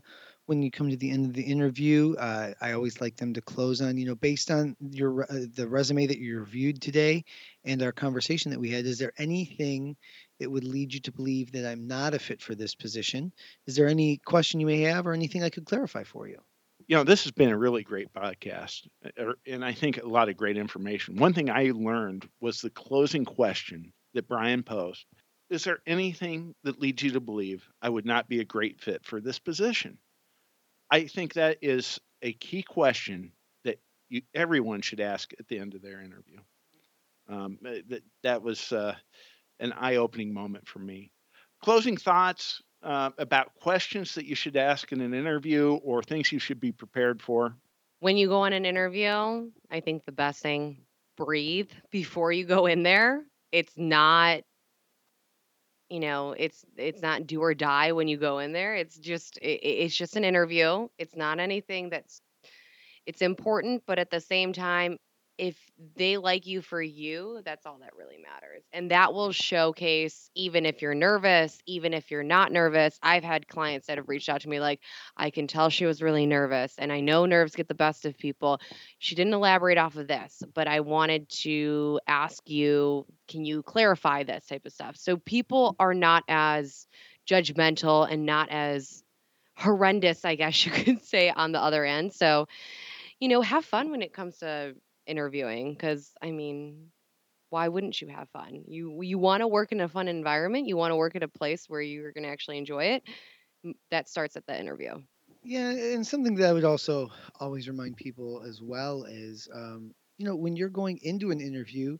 when 0.49 0.63
you 0.63 0.71
come 0.71 0.89
to 0.89 0.97
the 0.97 1.12
end 1.12 1.27
of 1.27 1.33
the 1.33 1.43
interview. 1.43 2.15
Uh, 2.17 2.53
I 2.59 2.71
always 2.71 2.99
like 2.99 3.15
them 3.15 3.35
to 3.35 3.41
close 3.41 3.81
on, 3.81 3.97
you 3.97 4.07
know, 4.07 4.15
based 4.15 4.49
on 4.49 4.75
your 4.79 5.21
uh, 5.21 5.45
the 5.53 5.67
resume 5.67 6.07
that 6.07 6.17
you 6.17 6.39
reviewed 6.39 6.81
today 6.81 7.23
and 7.65 7.83
our 7.83 7.91
conversation 7.91 8.49
that 8.49 8.59
we 8.59 8.71
had. 8.71 8.88
Is 8.88 8.97
there 8.97 9.13
anything 9.19 9.95
that 10.39 10.49
would 10.49 10.63
lead 10.63 10.91
you 10.91 11.01
to 11.01 11.12
believe 11.12 11.51
that 11.51 11.69
I'm 11.69 11.85
not 11.85 12.15
a 12.15 12.19
fit 12.19 12.41
for 12.41 12.55
this 12.55 12.73
position? 12.73 13.31
Is 13.67 13.75
there 13.75 13.88
any 13.88 14.17
question 14.25 14.59
you 14.59 14.65
may 14.65 14.81
have, 14.81 15.05
or 15.05 15.13
anything 15.13 15.43
I 15.43 15.51
could 15.51 15.67
clarify 15.67 16.03
for 16.03 16.27
you? 16.27 16.39
You 16.88 16.95
know, 16.95 17.03
this 17.03 17.25
has 17.25 17.31
been 17.31 17.49
a 17.49 17.57
really 17.57 17.83
great 17.83 18.12
podcast, 18.12 18.88
uh, 19.05 19.23
er, 19.23 19.35
and 19.45 19.63
I 19.63 19.73
think 19.73 20.01
a 20.01 20.07
lot 20.07 20.29
of 20.29 20.38
great 20.38 20.57
information. 20.57 21.17
One 21.17 21.33
thing 21.33 21.51
I 21.51 21.73
learned 21.75 22.27
was 22.41 22.59
the 22.59 22.71
closing 22.71 23.23
question 23.23 23.93
that 24.15 24.27
Brian 24.27 24.63
posed 24.63 25.05
is 25.51 25.63
there 25.63 25.79
anything 25.85 26.55
that 26.63 26.79
leads 26.79 27.03
you 27.03 27.12
to 27.12 27.19
believe 27.19 27.67
I 27.81 27.89
would 27.89 28.05
not 28.05 28.29
be 28.29 28.39
a 28.39 28.45
great 28.45 28.81
fit 28.81 29.05
for 29.05 29.19
this 29.19 29.39
position? 29.39 29.97
I 30.91 31.06
think 31.06 31.34
that 31.34 31.58
is 31.62 31.99
a 32.21 32.34
key 32.34 32.63
question 32.63 33.32
that 33.63 33.80
you, 34.10 34.21
everyone 34.34 34.82
should 34.82 34.99
ask 34.99 35.32
at 35.39 35.47
the 35.47 35.60
end 35.60 35.75
of 35.75 35.82
their 35.82 36.02
interview. 36.02 36.39
Um, 37.28 37.60
eh, 37.65 37.82
that 37.89 38.04
that 38.23 38.41
was 38.41 38.71
uh, 38.71 38.95
an 39.60 39.73
eye-opening 39.73 40.34
moment 40.34 40.67
for 40.67 40.80
me. 40.80 41.12
Closing 41.63 41.97
thoughts 41.97 42.62
uh, 42.84 43.12
about 43.17 43.54
questions 43.56 44.15
that 44.15 44.25
you 44.25 44.36
should 44.36 44.56
ask 44.56 44.91
in 44.91 45.02
an 45.02 45.13
interview 45.13 45.73
or 45.84 46.02
things 46.02 46.32
you 46.32 46.39
should 46.39 46.60
be 46.60 46.71
prepared 46.71 47.21
for. 47.21 47.56
When 47.99 48.17
you 48.17 48.30
go 48.30 48.41
on 48.41 48.54
an 48.54 48.65
interview, 48.65 49.52
I 49.69 49.82
think 49.82 50.06
the 50.06 50.12
best 50.12 50.41
thing 50.41 50.86
breathe 51.17 51.69
before 51.91 52.32
you 52.32 52.45
go 52.45 52.65
in 52.65 52.84
there. 52.84 53.23
It's 53.52 53.73
not 53.75 54.41
you 55.89 55.99
know 55.99 56.34
it's 56.38 56.65
it's 56.78 57.02
not 57.02 57.28
do 57.28 57.41
or 57.41 57.54
die 57.54 57.91
when 57.91 58.08
you 58.08 58.17
go 58.17 58.39
in 58.39 58.52
there 58.52 58.75
it's 58.75 58.97
just 58.97 59.38
it, 59.38 59.60
it's 59.63 59.95
just 59.95 60.15
an 60.15 60.23
interview 60.23 60.88
it's 60.97 61.15
not 61.15 61.39
anything 61.39 61.89
that's 61.89 62.21
it's 63.06 63.21
important 63.21 63.84
but 63.88 63.99
at 63.99 64.12
the 64.12 64.19
same 64.19 64.54
time 64.54 64.97
if 65.39 65.56
they 65.95 66.17
like 66.17 66.45
you 66.45 66.62
for 66.62 66.82
you, 66.82 67.41
that's 67.45 67.65
all 67.65 67.78
that 67.80 67.95
really 67.97 68.17
matters. 68.17 68.62
And 68.73 68.91
that 68.91 69.13
will 69.13 69.32
showcase 69.32 70.30
even 70.36 70.65
if 70.65 70.82
you're 70.82 70.93
nervous, 70.93 71.58
even 71.65 71.93
if 71.93 72.12
you're 72.12 72.23
not 72.23 72.52
nervous. 72.52 72.99
I've 73.02 73.23
had 73.23 73.47
clients 73.47 73.88
that 73.88 73.97
have 73.97 74.10
reached 74.10 74.28
out 74.28 74.41
to 74.41 74.49
me 74.49 74.60
like, 74.60 74.82
I 75.15 75.30
can 75.30 75.47
tell 75.47 75.69
she 75.69 75.86
was 75.86 76.02
really 76.02 76.25
nervous. 76.25 76.75
And 76.78 76.91
I 76.91 76.99
know 76.99 77.25
nerves 77.25 77.56
get 77.56 77.69
the 77.69 77.73
best 77.73 78.06
of 78.06 78.17
people. 78.17 78.60
She 78.97 79.15
didn't 79.15 79.34
elaborate 79.34 79.78
off 79.78 79.95
of 79.95 80.10
this, 80.10 80.43
but 80.54 80.67
I 80.67 80.82
wanted 80.82 81.30
to 81.43 82.02
ask 82.06 82.49
you, 82.49 83.06
can 83.30 83.45
you 83.45 83.63
clarify 83.63 84.23
this 84.23 84.45
type 84.45 84.65
of 84.65 84.73
stuff? 84.73 84.97
So 84.97 85.15
people 85.15 85.78
are 85.80 85.93
not 85.93 86.25
as 86.28 86.86
judgmental 87.25 88.12
and 88.12 88.25
not 88.25 88.49
as 88.49 89.04
horrendous, 89.56 90.25
I 90.25 90.36
guess 90.36 90.65
you 90.65 90.73
could 90.73 91.02
say, 91.06 91.30
on 91.30 91.54
the 91.54 91.62
other 91.62 91.86
end. 91.86 92.12
So, 92.12 92.49
you 93.21 93.30
know, 93.30 93.39
have 93.39 93.63
fun 93.63 93.89
when 93.89 94.02
it 94.02 94.12
comes 94.12 94.39
to 94.39 94.75
interviewing 95.10 95.74
because 95.74 96.13
I 96.22 96.32
mean, 96.32 96.91
why 97.50 97.67
wouldn't 97.69 98.02
you 98.02 98.10
have 98.10 98.30
fun? 98.30 98.65
You 98.67 99.02
you 99.02 99.19
want 99.19 99.41
to 99.41 99.48
work 99.48 99.72
in 99.72 99.82
a 99.82 99.89
fun 99.89 100.08
environment. 100.08 100.67
You 100.67 100.78
want 100.78 100.91
to 100.91 100.98
work 100.98 101.15
at 101.15 101.24
a 101.24 101.30
place 101.30 101.69
where 101.69 101.82
you're 101.82 102.13
going 102.13 102.26
to 102.26 102.32
actually 102.32 102.60
enjoy 102.60 102.86
it. 102.86 103.04
That 103.91 104.10
starts 104.10 104.36
at 104.38 104.45
the 104.48 104.60
interview. 104.60 105.04
Yeah, 105.43 105.72
and 105.72 106.06
something 106.06 106.36
that 106.36 106.50
I 106.50 106.54
would 106.54 106.65
also 106.65 107.12
always 107.39 107.67
remind 107.67 107.98
people 107.98 108.41
as 108.43 108.62
well 108.62 109.06
is, 109.06 109.48
um, 109.54 109.93
you 110.17 110.26
know, 110.26 110.36
when 110.36 110.56
you're 110.56 110.69
going 110.69 111.00
into 111.02 111.32
an 111.32 111.39
interview, 111.39 111.98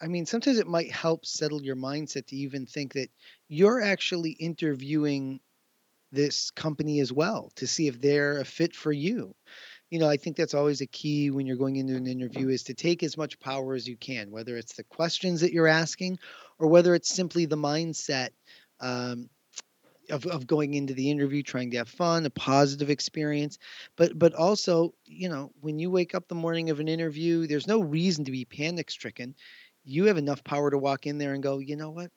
I 0.00 0.08
mean, 0.08 0.26
sometimes 0.26 0.58
it 0.58 0.66
might 0.66 0.92
help 0.92 1.26
settle 1.26 1.62
your 1.62 1.76
mindset 1.76 2.26
to 2.28 2.36
even 2.36 2.66
think 2.66 2.94
that 2.94 3.10
you're 3.48 3.80
actually 3.82 4.32
interviewing 4.32 5.40
this 6.12 6.50
company 6.52 7.00
as 7.00 7.12
well 7.12 7.50
to 7.56 7.66
see 7.66 7.88
if 7.88 8.00
they're 8.00 8.40
a 8.40 8.44
fit 8.44 8.74
for 8.76 8.92
you 8.92 9.34
you 9.90 9.98
know, 9.98 10.08
I 10.08 10.16
think 10.16 10.36
that's 10.36 10.54
always 10.54 10.80
a 10.80 10.86
key 10.86 11.30
when 11.30 11.46
you're 11.46 11.56
going 11.56 11.76
into 11.76 11.94
an 11.94 12.06
interview 12.06 12.48
is 12.48 12.64
to 12.64 12.74
take 12.74 13.02
as 13.02 13.16
much 13.16 13.38
power 13.38 13.74
as 13.74 13.86
you 13.86 13.96
can, 13.96 14.30
whether 14.30 14.56
it's 14.56 14.74
the 14.74 14.84
questions 14.84 15.40
that 15.40 15.52
you're 15.52 15.68
asking 15.68 16.18
or 16.58 16.68
whether 16.68 16.94
it's 16.94 17.14
simply 17.14 17.46
the 17.46 17.56
mindset 17.56 18.30
um, 18.80 19.28
of, 20.10 20.26
of 20.26 20.46
going 20.46 20.74
into 20.74 20.94
the 20.94 21.10
interview, 21.10 21.42
trying 21.42 21.70
to 21.70 21.78
have 21.78 21.88
fun, 21.88 22.26
a 22.26 22.30
positive 22.30 22.90
experience. 22.90 23.58
But 23.96 24.18
but 24.18 24.34
also, 24.34 24.94
you 25.06 25.28
know, 25.28 25.52
when 25.60 25.78
you 25.78 25.90
wake 25.90 26.14
up 26.14 26.28
the 26.28 26.34
morning 26.34 26.70
of 26.70 26.80
an 26.80 26.88
interview, 26.88 27.46
there's 27.46 27.66
no 27.66 27.80
reason 27.80 28.24
to 28.24 28.32
be 28.32 28.44
panic 28.44 28.90
stricken. 28.90 29.34
You 29.84 30.06
have 30.06 30.18
enough 30.18 30.42
power 30.44 30.70
to 30.70 30.78
walk 30.78 31.06
in 31.06 31.18
there 31.18 31.34
and 31.34 31.42
go, 31.42 31.58
you 31.58 31.76
know 31.76 31.90
what? 31.90 32.10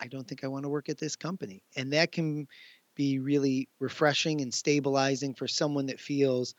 I 0.00 0.06
don't 0.06 0.26
think 0.26 0.44
I 0.44 0.48
want 0.48 0.64
to 0.64 0.70
work 0.70 0.88
at 0.88 0.98
this 0.98 1.16
company. 1.16 1.62
And 1.76 1.92
that 1.92 2.12
can 2.12 2.46
be 2.94 3.18
really 3.18 3.68
refreshing 3.78 4.40
and 4.40 4.52
stabilizing 4.52 5.34
for 5.34 5.46
someone 5.46 5.86
that 5.86 6.00
feels 6.00 6.54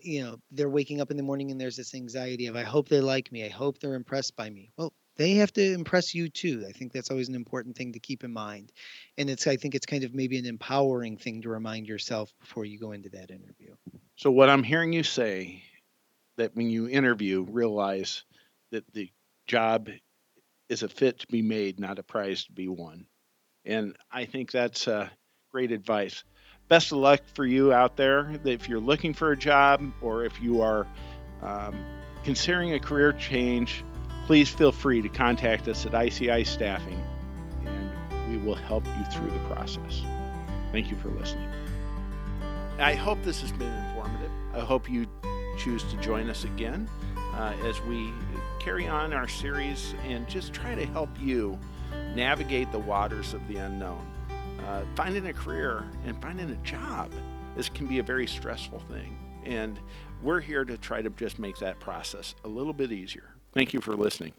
you 0.00 0.22
know 0.22 0.38
they're 0.50 0.68
waking 0.68 1.00
up 1.00 1.10
in 1.10 1.16
the 1.16 1.22
morning 1.22 1.50
and 1.50 1.60
there's 1.60 1.76
this 1.76 1.94
anxiety 1.94 2.46
of 2.46 2.56
i 2.56 2.62
hope 2.62 2.88
they 2.88 3.00
like 3.00 3.30
me. 3.30 3.44
I 3.44 3.48
hope 3.48 3.78
they're 3.78 3.94
impressed 3.94 4.36
by 4.36 4.50
me. 4.50 4.70
Well 4.76 4.92
they 5.16 5.32
have 5.34 5.52
to 5.54 5.72
impress 5.72 6.14
you 6.14 6.28
too. 6.28 6.64
I 6.68 6.70
think 6.70 6.92
that's 6.92 7.10
always 7.10 7.28
an 7.28 7.34
important 7.34 7.76
thing 7.76 7.92
to 7.94 7.98
keep 7.98 8.22
in 8.22 8.32
mind. 8.32 8.72
And 9.16 9.28
it's 9.28 9.46
i 9.46 9.56
think 9.56 9.74
it's 9.74 9.86
kind 9.86 10.04
of 10.04 10.14
maybe 10.14 10.38
an 10.38 10.46
empowering 10.46 11.16
thing 11.16 11.42
to 11.42 11.48
remind 11.48 11.86
yourself 11.86 12.32
before 12.40 12.64
you 12.64 12.78
go 12.78 12.92
into 12.92 13.08
that 13.10 13.30
interview. 13.30 13.74
So 14.16 14.30
what 14.30 14.48
i'm 14.48 14.62
hearing 14.62 14.92
you 14.92 15.02
say 15.02 15.62
that 16.36 16.54
when 16.54 16.70
you 16.70 16.88
interview 16.88 17.42
realize 17.42 18.24
that 18.70 18.84
the 18.92 19.10
job 19.46 19.88
is 20.68 20.82
a 20.82 20.88
fit 20.88 21.20
to 21.20 21.26
be 21.28 21.42
made, 21.42 21.80
not 21.80 21.98
a 21.98 22.02
prize 22.02 22.44
to 22.44 22.52
be 22.52 22.68
won. 22.68 23.06
And 23.64 23.96
I 24.10 24.24
think 24.24 24.50
that's 24.50 24.86
uh, 24.86 25.08
great 25.50 25.72
advice. 25.72 26.24
Best 26.68 26.92
of 26.92 26.98
luck 26.98 27.20
for 27.32 27.46
you 27.46 27.72
out 27.72 27.96
there. 27.96 28.30
If 28.44 28.68
you're 28.68 28.80
looking 28.80 29.14
for 29.14 29.32
a 29.32 29.36
job 29.36 29.90
or 30.02 30.24
if 30.24 30.40
you 30.40 30.60
are 30.60 30.86
um, 31.42 31.74
considering 32.24 32.74
a 32.74 32.78
career 32.78 33.12
change, 33.14 33.84
please 34.26 34.50
feel 34.50 34.72
free 34.72 35.00
to 35.00 35.08
contact 35.08 35.66
us 35.66 35.86
at 35.86 35.94
ICI 35.94 36.44
Staffing 36.44 37.02
and 37.64 38.30
we 38.30 38.36
will 38.36 38.54
help 38.54 38.84
you 38.86 39.04
through 39.06 39.30
the 39.30 39.54
process. 39.54 40.02
Thank 40.70 40.90
you 40.90 40.96
for 40.98 41.08
listening. 41.08 41.48
I 42.78 42.94
hope 42.94 43.22
this 43.22 43.40
has 43.40 43.50
been 43.52 43.72
informative. 43.72 44.30
I 44.52 44.60
hope 44.60 44.90
you 44.90 45.06
choose 45.56 45.82
to 45.84 45.96
join 45.96 46.28
us 46.28 46.44
again 46.44 46.88
uh, 47.34 47.54
as 47.64 47.80
we 47.82 48.12
carry 48.60 48.86
on 48.86 49.14
our 49.14 49.26
series 49.26 49.94
and 50.04 50.28
just 50.28 50.52
try 50.52 50.74
to 50.74 50.84
help 50.84 51.08
you 51.18 51.58
navigate 52.14 52.70
the 52.72 52.78
waters 52.78 53.32
of 53.32 53.46
the 53.48 53.56
unknown. 53.56 54.06
Uh, 54.68 54.84
finding 54.94 55.26
a 55.28 55.32
career 55.32 55.82
and 56.04 56.20
finding 56.20 56.50
a 56.50 56.56
job 56.56 57.10
this 57.56 57.70
can 57.70 57.86
be 57.86 58.00
a 58.00 58.02
very 58.02 58.26
stressful 58.26 58.80
thing. 58.80 59.18
And 59.44 59.80
we're 60.22 60.40
here 60.40 60.66
to 60.66 60.76
try 60.76 61.00
to 61.00 61.08
just 61.10 61.38
make 61.38 61.56
that 61.56 61.80
process 61.80 62.34
a 62.44 62.48
little 62.48 62.74
bit 62.74 62.92
easier. 62.92 63.34
Thank 63.54 63.72
you 63.72 63.80
for 63.80 63.96
listening 63.96 64.34